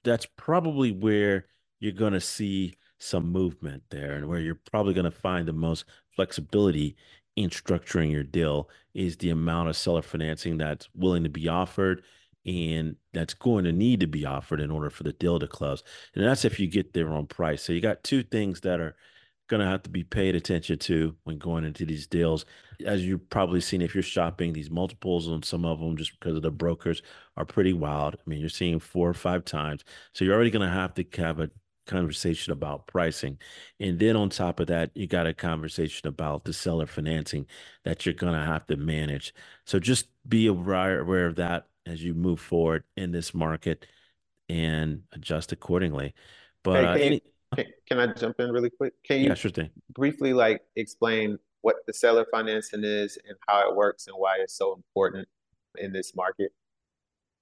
that's 0.04 0.26
probably 0.38 0.91
where 0.91 1.47
you're 1.80 1.91
going 1.91 2.13
to 2.13 2.21
see 2.21 2.78
some 3.00 3.32
movement 3.32 3.84
there 3.89 4.13
and 4.13 4.28
where 4.28 4.39
you're 4.39 4.60
probably 4.71 4.93
going 4.93 5.06
to 5.06 5.12
find 5.12 5.47
the 5.47 5.54
most 5.54 5.86
flexibility 6.15 6.95
in 7.36 7.50
structuring 7.50 8.12
your 8.12 8.24
deal 8.24 8.70
is 8.94 9.17
the 9.17 9.30
amount 9.30 9.70
of 9.70 9.78
seller 9.78 10.02
financing 10.02 10.58
that's 10.58 10.89
willing 10.94 11.24
to 11.24 11.30
be 11.30 11.48
offered 11.48 12.04
and 12.46 12.96
that's 13.13 13.34
going 13.34 13.63
to 13.65 13.72
need 13.72 14.00
to 14.00 14.08
be 14.08 14.26
offered 14.26 14.60
in 14.60 14.72
order 14.72 14.89
for 14.89 15.04
the 15.04 15.13
deal 15.13 15.39
to 15.39 15.48
close. 15.48 15.84
And 16.15 16.24
that's 16.24 16.46
if 16.46 16.60
you 16.60 16.67
get 16.67 16.94
their 16.94 17.10
own 17.10 17.28
price. 17.28 17.62
So 17.62 17.74
you 17.74 17.82
got 17.82 18.04
two 18.04 18.24
things 18.24 18.62
that 18.62 18.80
are 18.80 18.96
going 19.48 19.60
to 19.62 19.67
have 19.67 19.84
to 19.84 19.89
be 19.89 20.04
paid 20.04 20.36
attention 20.36 20.80
to 20.80 21.15
when 21.26 21.38
going 21.38 21.65
into 21.65 21.86
these 21.86 22.08
deals. 22.08 22.46
As 22.86 23.06
you've 23.06 23.30
probably 23.30 23.62
seen, 23.62 23.82
if 23.82 23.94
you're 23.94 24.02
shopping, 24.02 24.54
these 24.54 24.72
multiples 24.72 25.28
on 25.28 25.44
some 25.44 25.65
of 25.65 25.80
them, 25.80 25.98
just 25.98 26.17
because 26.20 26.36
of 26.36 26.41
the 26.41 26.50
brokers, 26.50 27.04
are 27.38 27.46
pretty 27.46 27.74
wild. 27.74 28.15
I 28.15 28.30
mean, 28.30 28.39
you're 28.39 28.50
seeing 28.50 28.80
four 28.80 29.10
or 29.10 29.13
five 29.13 29.46
times. 29.46 29.84
So 30.13 30.26
you're 30.26 30.34
already 30.34 30.52
going 30.52 30.67
to 30.67 30.74
have 30.74 30.94
to 30.96 31.06
have 31.17 31.39
a 31.39 31.52
conversation 31.91 32.54
about 32.54 32.88
pricing. 32.88 33.38
And 33.80 33.99
then 33.99 34.15
on 34.15 34.30
top 34.30 34.60
of 34.60 34.67
that, 34.67 34.91
you 34.95 35.08
got 35.08 35.27
a 35.27 35.34
conversation 35.34 36.08
about 36.08 36.45
the 36.45 36.54
seller 36.54 36.88
financing 36.88 37.47
that 37.86 38.06
you're 38.06 38.13
going 38.15 38.34
to 38.34 38.45
have 38.45 38.65
to 38.67 38.77
manage. 38.77 39.34
So 39.65 39.80
just 39.80 40.08
be 40.27 40.47
aware 40.47 41.27
of 41.27 41.36
that 41.38 41.67
as 41.86 42.04
you 42.04 42.13
move 42.13 42.39
forward 42.39 42.84
in 42.97 43.12
this 43.12 43.34
market 43.34 43.86
and 44.49 45.04
adjust 45.13 45.51
accordingly. 45.51 46.13
But 46.63 46.84
Hey, 46.84 46.86
uh, 46.86 46.97
can 46.97 47.08
you 47.08 47.13
any, 47.13 47.21
can, 47.56 47.65
can 47.88 47.99
I 47.99 48.08
jump 48.13 48.39
in 48.39 48.51
really 48.51 48.69
quick? 48.69 48.93
Can 49.04 49.19
yeah, 49.19 49.34
you 49.34 49.36
sure 49.36 49.51
thing. 49.51 49.71
briefly 49.93 50.34
like 50.34 50.62
explain 50.75 51.38
what 51.62 51.77
the 51.88 51.93
seller 51.93 52.25
financing 52.32 52.84
is 52.84 53.17
and 53.27 53.38
how 53.47 53.69
it 53.69 53.75
works 53.75 54.08
and 54.08 54.15
why 54.17 54.38
it's 54.39 54.56
so 54.56 54.73
important 54.73 55.27
in 55.77 55.91
this 55.93 56.15
market? 56.15 56.51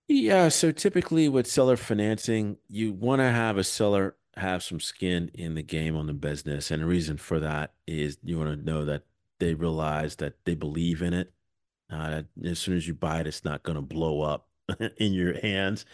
Yeah, 0.07 0.49
so 0.49 0.71
typically 0.71 1.29
with 1.29 1.45
seller 1.45 1.77
financing, 1.77 2.57
you 2.67 2.91
want 2.93 3.19
to 3.19 3.29
have 3.29 3.57
a 3.57 3.63
seller 3.63 4.15
have 4.39 4.63
some 4.63 4.79
skin 4.79 5.31
in 5.33 5.55
the 5.55 5.63
game 5.63 5.95
on 5.95 6.07
the 6.07 6.13
business. 6.13 6.71
And 6.71 6.81
the 6.81 6.87
reason 6.87 7.17
for 7.17 7.39
that 7.39 7.73
is 7.87 8.17
you 8.23 8.37
want 8.37 8.57
to 8.57 8.65
know 8.65 8.85
that 8.85 9.03
they 9.39 9.53
realize 9.53 10.17
that 10.17 10.33
they 10.45 10.55
believe 10.55 11.01
in 11.01 11.13
it. 11.13 11.31
Uh, 11.91 12.23
as 12.43 12.59
soon 12.59 12.77
as 12.77 12.87
you 12.87 12.93
buy 12.93 13.19
it, 13.19 13.27
it's 13.27 13.45
not 13.45 13.63
going 13.63 13.75
to 13.75 13.81
blow 13.81 14.21
up 14.21 14.47
in 14.97 15.13
your 15.13 15.39
hands. 15.39 15.85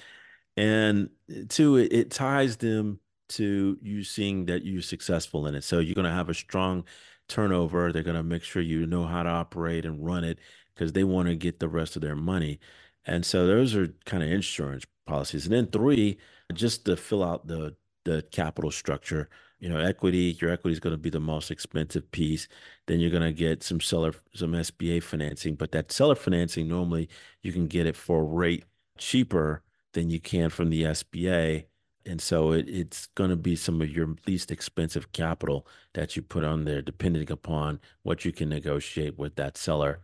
And 0.57 1.09
two, 1.49 1.77
it, 1.77 1.93
it 1.93 2.11
ties 2.11 2.57
them 2.57 2.99
to 3.27 3.77
you 3.81 4.03
seeing 4.03 4.45
that 4.45 4.65
you're 4.65 4.81
successful 4.81 5.47
in 5.47 5.55
it. 5.55 5.63
So 5.63 5.79
you're 5.79 5.95
going 5.95 6.05
to 6.05 6.11
have 6.11 6.29
a 6.29 6.33
strong 6.33 6.85
turnover. 7.27 7.91
They're 7.91 8.03
going 8.03 8.15
to 8.15 8.23
make 8.23 8.43
sure 8.43 8.61
you 8.61 8.85
know 8.85 9.05
how 9.05 9.23
to 9.23 9.29
operate 9.29 9.85
and 9.85 10.05
run 10.05 10.23
it 10.23 10.39
because 10.73 10.93
they 10.93 11.03
want 11.03 11.27
to 11.29 11.35
get 11.35 11.59
the 11.59 11.69
rest 11.69 11.95
of 11.95 12.01
their 12.01 12.15
money. 12.15 12.59
And 13.05 13.25
so 13.25 13.47
those 13.47 13.75
are 13.75 13.93
kind 14.05 14.23
of 14.23 14.29
insurance 14.29 14.85
policies. 15.05 15.45
And 15.45 15.53
then 15.53 15.67
three, 15.67 16.17
just 16.53 16.85
to 16.85 16.95
fill 16.95 17.23
out 17.23 17.47
the 17.47 17.75
the 18.05 18.23
capital 18.31 18.71
structure. 18.71 19.29
You 19.59 19.69
know, 19.69 19.77
equity, 19.79 20.37
your 20.39 20.51
equity 20.51 20.73
is 20.73 20.79
going 20.79 20.93
to 20.93 21.01
be 21.01 21.09
the 21.09 21.19
most 21.19 21.51
expensive 21.51 22.09
piece. 22.11 22.47
Then 22.87 22.99
you're 22.99 23.11
going 23.11 23.23
to 23.23 23.33
get 23.33 23.63
some 23.63 23.81
seller, 23.81 24.13
some 24.33 24.51
SBA 24.51 25.03
financing, 25.03 25.55
but 25.55 25.71
that 25.71 25.91
seller 25.91 26.15
financing 26.15 26.67
normally 26.67 27.09
you 27.41 27.51
can 27.51 27.67
get 27.67 27.87
it 27.87 27.95
for 27.95 28.21
a 28.21 28.23
rate 28.23 28.65
cheaper 28.97 29.63
than 29.93 30.09
you 30.09 30.19
can 30.19 30.49
from 30.49 30.69
the 30.69 30.83
SBA. 30.83 31.65
And 32.05 32.21
so 32.21 32.51
it, 32.51 32.69
it's 32.69 33.07
going 33.07 33.31
to 33.31 33.35
be 33.35 33.55
some 33.55 33.81
of 33.81 33.89
your 33.89 34.15
least 34.27 34.51
expensive 34.51 35.11
capital 35.11 35.67
that 35.93 36.15
you 36.15 36.21
put 36.21 36.43
on 36.43 36.65
there, 36.65 36.81
depending 36.81 37.31
upon 37.31 37.79
what 38.03 38.25
you 38.25 38.31
can 38.31 38.49
negotiate 38.49 39.17
with 39.17 39.35
that 39.37 39.57
seller. 39.57 40.01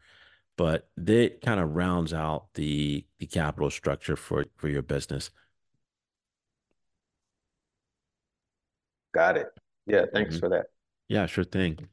But 0.57 0.89
that 0.97 1.41
kind 1.41 1.59
of 1.59 1.75
rounds 1.75 2.13
out 2.13 2.53
the 2.55 3.05
the 3.19 3.27
capital 3.27 3.69
structure 3.69 4.15
for 4.15 4.45
for 4.57 4.67
your 4.69 4.81
business. 4.81 5.29
Got 9.13 9.37
it. 9.37 9.47
Yeah, 9.85 10.05
thanks 10.13 10.35
hmm 10.35 10.39
for 10.39 10.49
that. 10.49 10.67
Yeah, 11.09 11.25
sure 11.27 11.43
thing. 11.45 11.89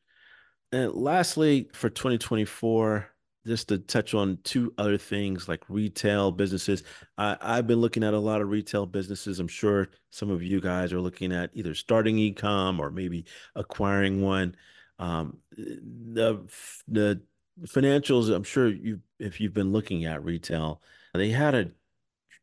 And 0.72 0.92
lastly, 0.94 1.70
for 1.74 1.90
2024, 1.90 3.08
just 3.46 3.68
to 3.68 3.78
touch 3.78 4.14
on 4.14 4.38
two 4.44 4.74
other 4.78 4.98
things 4.98 5.48
like 5.48 5.64
retail 5.70 6.32
businesses. 6.32 6.84
I, 7.18 7.36
I've 7.40 7.66
been 7.66 7.80
looking 7.80 8.04
at 8.04 8.14
a 8.14 8.18
lot 8.18 8.42
of 8.42 8.48
retail 8.50 8.86
businesses. 8.86 9.40
I'm 9.40 9.48
sure 9.48 9.88
some 10.10 10.30
of 10.30 10.42
you 10.42 10.60
guys 10.60 10.92
are 10.92 11.00
looking 11.00 11.32
at 11.32 11.50
either 11.54 11.74
starting 11.74 12.18
e-com 12.18 12.80
or 12.80 12.90
maybe 12.90 13.26
acquiring 13.56 14.22
one. 14.22 14.56
Um, 15.00 15.38
the 15.56 16.46
the 16.88 17.22
financials, 17.66 18.34
I'm 18.34 18.44
sure 18.44 18.68
you 18.68 19.00
if 19.18 19.40
you've 19.40 19.54
been 19.54 19.72
looking 19.72 20.04
at 20.06 20.24
retail, 20.24 20.82
they 21.14 21.30
had 21.30 21.54
a 21.54 21.70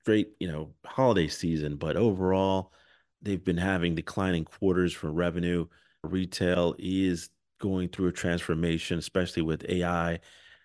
great, 0.06 0.30
you 0.40 0.48
know, 0.48 0.74
holiday 0.86 1.28
season, 1.28 1.76
but 1.78 1.96
overall, 1.98 2.72
they've 3.26 3.44
been 3.44 3.58
having 3.58 3.96
declining 3.96 4.46
quarters 4.46 4.94
for 4.94 5.12
revenue. 5.12 5.68
Retail 6.04 6.76
is 6.78 7.30
going 7.60 7.90
through 7.90 8.08
a 8.08 8.14
transformation, 8.14 9.00
especially 9.00 9.42
with 9.42 9.66
AI. 9.68 10.20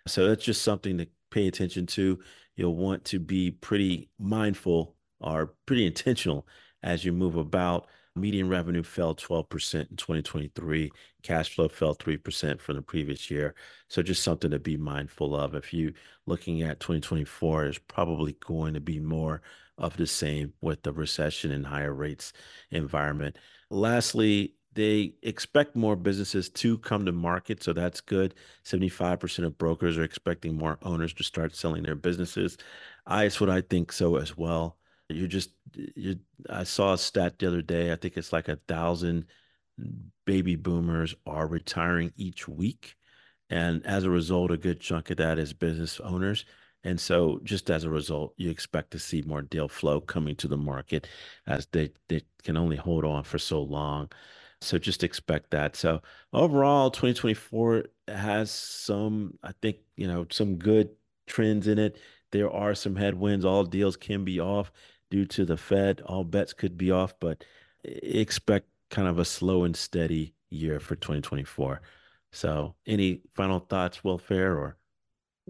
So 0.07 0.27
that's 0.27 0.45
just 0.45 0.61
something 0.61 0.97
to 0.99 1.07
pay 1.31 1.47
attention 1.47 1.87
to. 1.87 2.19
You'll 2.55 2.75
want 2.75 3.03
to 3.05 3.19
be 3.19 3.51
pretty 3.51 4.09
mindful 4.19 4.95
or 5.19 5.53
pretty 5.65 5.85
intentional 5.85 6.47
as 6.83 7.03
you 7.03 7.11
move 7.11 7.35
about. 7.35 7.87
Median 8.15 8.49
revenue 8.49 8.83
fell 8.83 9.15
12% 9.15 9.89
in 9.89 9.95
2023. 9.95 10.91
Cash 11.23 11.55
flow 11.55 11.69
fell 11.69 11.95
3% 11.95 12.59
from 12.59 12.75
the 12.75 12.81
previous 12.81 13.31
year. 13.31 13.55
So 13.87 14.03
just 14.03 14.21
something 14.21 14.51
to 14.51 14.59
be 14.59 14.75
mindful 14.75 15.33
of. 15.33 15.55
If 15.55 15.73
you 15.73 15.93
looking 16.25 16.61
at 16.61 16.81
2024, 16.81 17.65
is 17.67 17.77
probably 17.77 18.35
going 18.45 18.73
to 18.73 18.81
be 18.81 18.99
more 18.99 19.41
of 19.81 19.97
the 19.97 20.07
same 20.07 20.53
with 20.61 20.83
the 20.83 20.93
recession 20.93 21.51
and 21.51 21.65
higher 21.65 21.93
rates 21.93 22.31
environment. 22.69 23.37
Lastly, 23.69 24.53
they 24.73 25.15
expect 25.23 25.75
more 25.75 25.97
businesses 25.97 26.49
to 26.49 26.77
come 26.77 27.05
to 27.05 27.11
market, 27.11 27.61
so 27.61 27.73
that's 27.73 27.99
good. 27.99 28.35
75% 28.63 29.43
of 29.43 29.57
brokers 29.57 29.97
are 29.97 30.03
expecting 30.03 30.55
more 30.55 30.77
owners 30.83 31.13
to 31.15 31.23
start 31.23 31.55
selling 31.55 31.83
their 31.83 31.95
businesses. 31.95 32.57
I, 33.05 33.25
it's 33.25 33.41
what 33.41 33.49
I 33.49 33.61
think 33.61 33.91
so 33.91 34.15
as 34.15 34.37
well. 34.37 34.77
You 35.09 35.27
just, 35.27 35.49
you, 35.73 36.19
I 36.49 36.63
saw 36.63 36.93
a 36.93 36.97
stat 36.97 37.39
the 37.39 37.47
other 37.47 37.61
day. 37.61 37.91
I 37.91 37.97
think 37.97 38.15
it's 38.15 38.31
like 38.31 38.47
a 38.47 38.59
thousand 38.67 39.25
baby 40.25 40.55
boomers 40.55 41.15
are 41.25 41.47
retiring 41.47 42.13
each 42.15 42.47
week. 42.47 42.95
And 43.49 43.85
as 43.85 44.05
a 44.05 44.09
result, 44.09 44.51
a 44.51 44.57
good 44.57 44.79
chunk 44.79 45.09
of 45.09 45.17
that 45.17 45.37
is 45.37 45.51
business 45.51 45.99
owners. 45.99 46.45
And 46.83 46.99
so, 46.99 47.39
just 47.43 47.69
as 47.69 47.83
a 47.83 47.89
result, 47.89 48.33
you 48.37 48.49
expect 48.49 48.91
to 48.91 48.99
see 48.99 49.21
more 49.21 49.41
deal 49.43 49.67
flow 49.67 50.01
coming 50.01 50.35
to 50.37 50.47
the 50.47 50.57
market 50.57 51.07
as 51.45 51.67
they, 51.71 51.91
they 52.09 52.21
can 52.43 52.57
only 52.57 52.75
hold 52.75 53.05
on 53.05 53.23
for 53.23 53.37
so 53.37 53.61
long. 53.61 54.11
So, 54.61 54.77
just 54.77 55.03
expect 55.03 55.51
that. 55.51 55.75
So, 55.75 56.01
overall, 56.33 56.89
2024 56.89 57.85
has 58.07 58.49
some, 58.51 59.37
I 59.43 59.51
think, 59.61 59.77
you 59.95 60.07
know, 60.07 60.25
some 60.31 60.55
good 60.55 60.89
trends 61.27 61.67
in 61.67 61.77
it. 61.77 61.97
There 62.31 62.49
are 62.51 62.73
some 62.73 62.95
headwinds. 62.95 63.45
All 63.45 63.63
deals 63.63 63.97
can 63.97 64.23
be 64.25 64.39
off 64.39 64.71
due 65.11 65.25
to 65.25 65.45
the 65.45 65.57
Fed. 65.57 66.01
All 66.01 66.23
bets 66.23 66.53
could 66.53 66.77
be 66.77 66.89
off, 66.91 67.13
but 67.19 67.43
expect 67.83 68.67
kind 68.89 69.07
of 69.07 69.19
a 69.19 69.25
slow 69.25 69.63
and 69.65 69.75
steady 69.75 70.33
year 70.49 70.79
for 70.79 70.95
2024. 70.95 71.81
So, 72.31 72.75
any 72.87 73.21
final 73.35 73.59
thoughts, 73.59 73.99
WEALTHfaire, 74.03 74.55
or? 74.55 74.77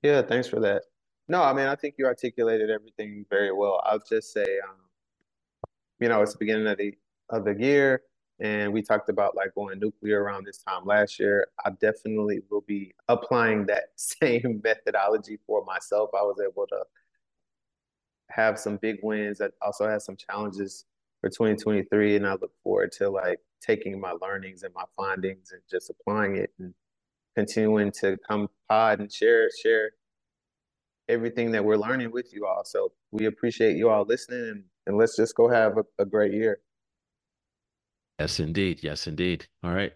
Yeah, 0.03 0.21
thanks 0.23 0.47
for 0.47 0.59
that. 0.61 0.83
No, 1.27 1.41
I 1.43 1.53
mean, 1.53 1.67
I 1.67 1.75
think 1.75 1.95
you 1.97 2.05
articulated 2.05 2.69
everything 2.69 3.25
very 3.29 3.51
well. 3.51 3.81
I'll 3.85 3.99
just 3.99 4.33
say, 4.33 4.59
um, 4.67 4.75
you 5.99 6.09
know, 6.09 6.21
it's 6.21 6.33
the 6.33 6.39
beginning 6.39 6.67
of 6.67 6.77
the 6.77 6.97
of 7.29 7.45
the 7.45 7.53
year, 7.53 8.01
and 8.39 8.73
we 8.73 8.81
talked 8.81 9.07
about 9.09 9.35
like 9.35 9.55
going 9.55 9.79
nuclear 9.79 10.23
around 10.23 10.45
this 10.45 10.57
time 10.57 10.85
last 10.85 11.19
year. 11.19 11.47
I 11.63 11.71
definitely 11.79 12.41
will 12.49 12.61
be 12.67 12.93
applying 13.07 13.65
that 13.67 13.85
same 13.95 14.61
methodology 14.63 15.39
for 15.47 15.63
myself. 15.63 16.09
I 16.13 16.23
was 16.23 16.41
able 16.41 16.67
to 16.67 16.83
have 18.29 18.59
some 18.59 18.77
big 18.77 18.97
wins. 19.03 19.41
I 19.41 19.49
also 19.61 19.87
had 19.87 20.01
some 20.01 20.17
challenges 20.17 20.85
for 21.21 21.29
2023, 21.29 22.17
and 22.17 22.27
I 22.27 22.33
look 22.33 22.51
forward 22.63 22.91
to 22.93 23.09
like 23.09 23.39
taking 23.61 23.99
my 23.99 24.11
learnings 24.21 24.63
and 24.63 24.73
my 24.73 24.85
findings 24.97 25.51
and 25.51 25.61
just 25.69 25.89
applying 25.89 26.35
it 26.35 26.51
and 26.59 26.73
continuing 27.35 27.91
to 27.91 28.17
come 28.27 28.49
pod 28.67 28.99
and 28.99 29.11
share 29.11 29.49
share 29.61 29.91
everything 31.11 31.51
that 31.51 31.63
we're 31.63 31.77
learning 31.77 32.11
with 32.11 32.33
you 32.33 32.47
all. 32.47 32.63
So 32.65 32.93
we 33.11 33.25
appreciate 33.25 33.77
you 33.77 33.89
all 33.89 34.05
listening 34.05 34.49
and, 34.49 34.63
and 34.87 34.97
let's 34.97 35.15
just 35.15 35.35
go 35.35 35.49
have 35.49 35.77
a, 35.77 35.85
a 35.99 36.05
great 36.05 36.33
year. 36.33 36.61
Yes, 38.19 38.39
indeed. 38.39 38.83
Yes, 38.83 39.07
indeed. 39.07 39.47
All 39.63 39.73
right. 39.73 39.93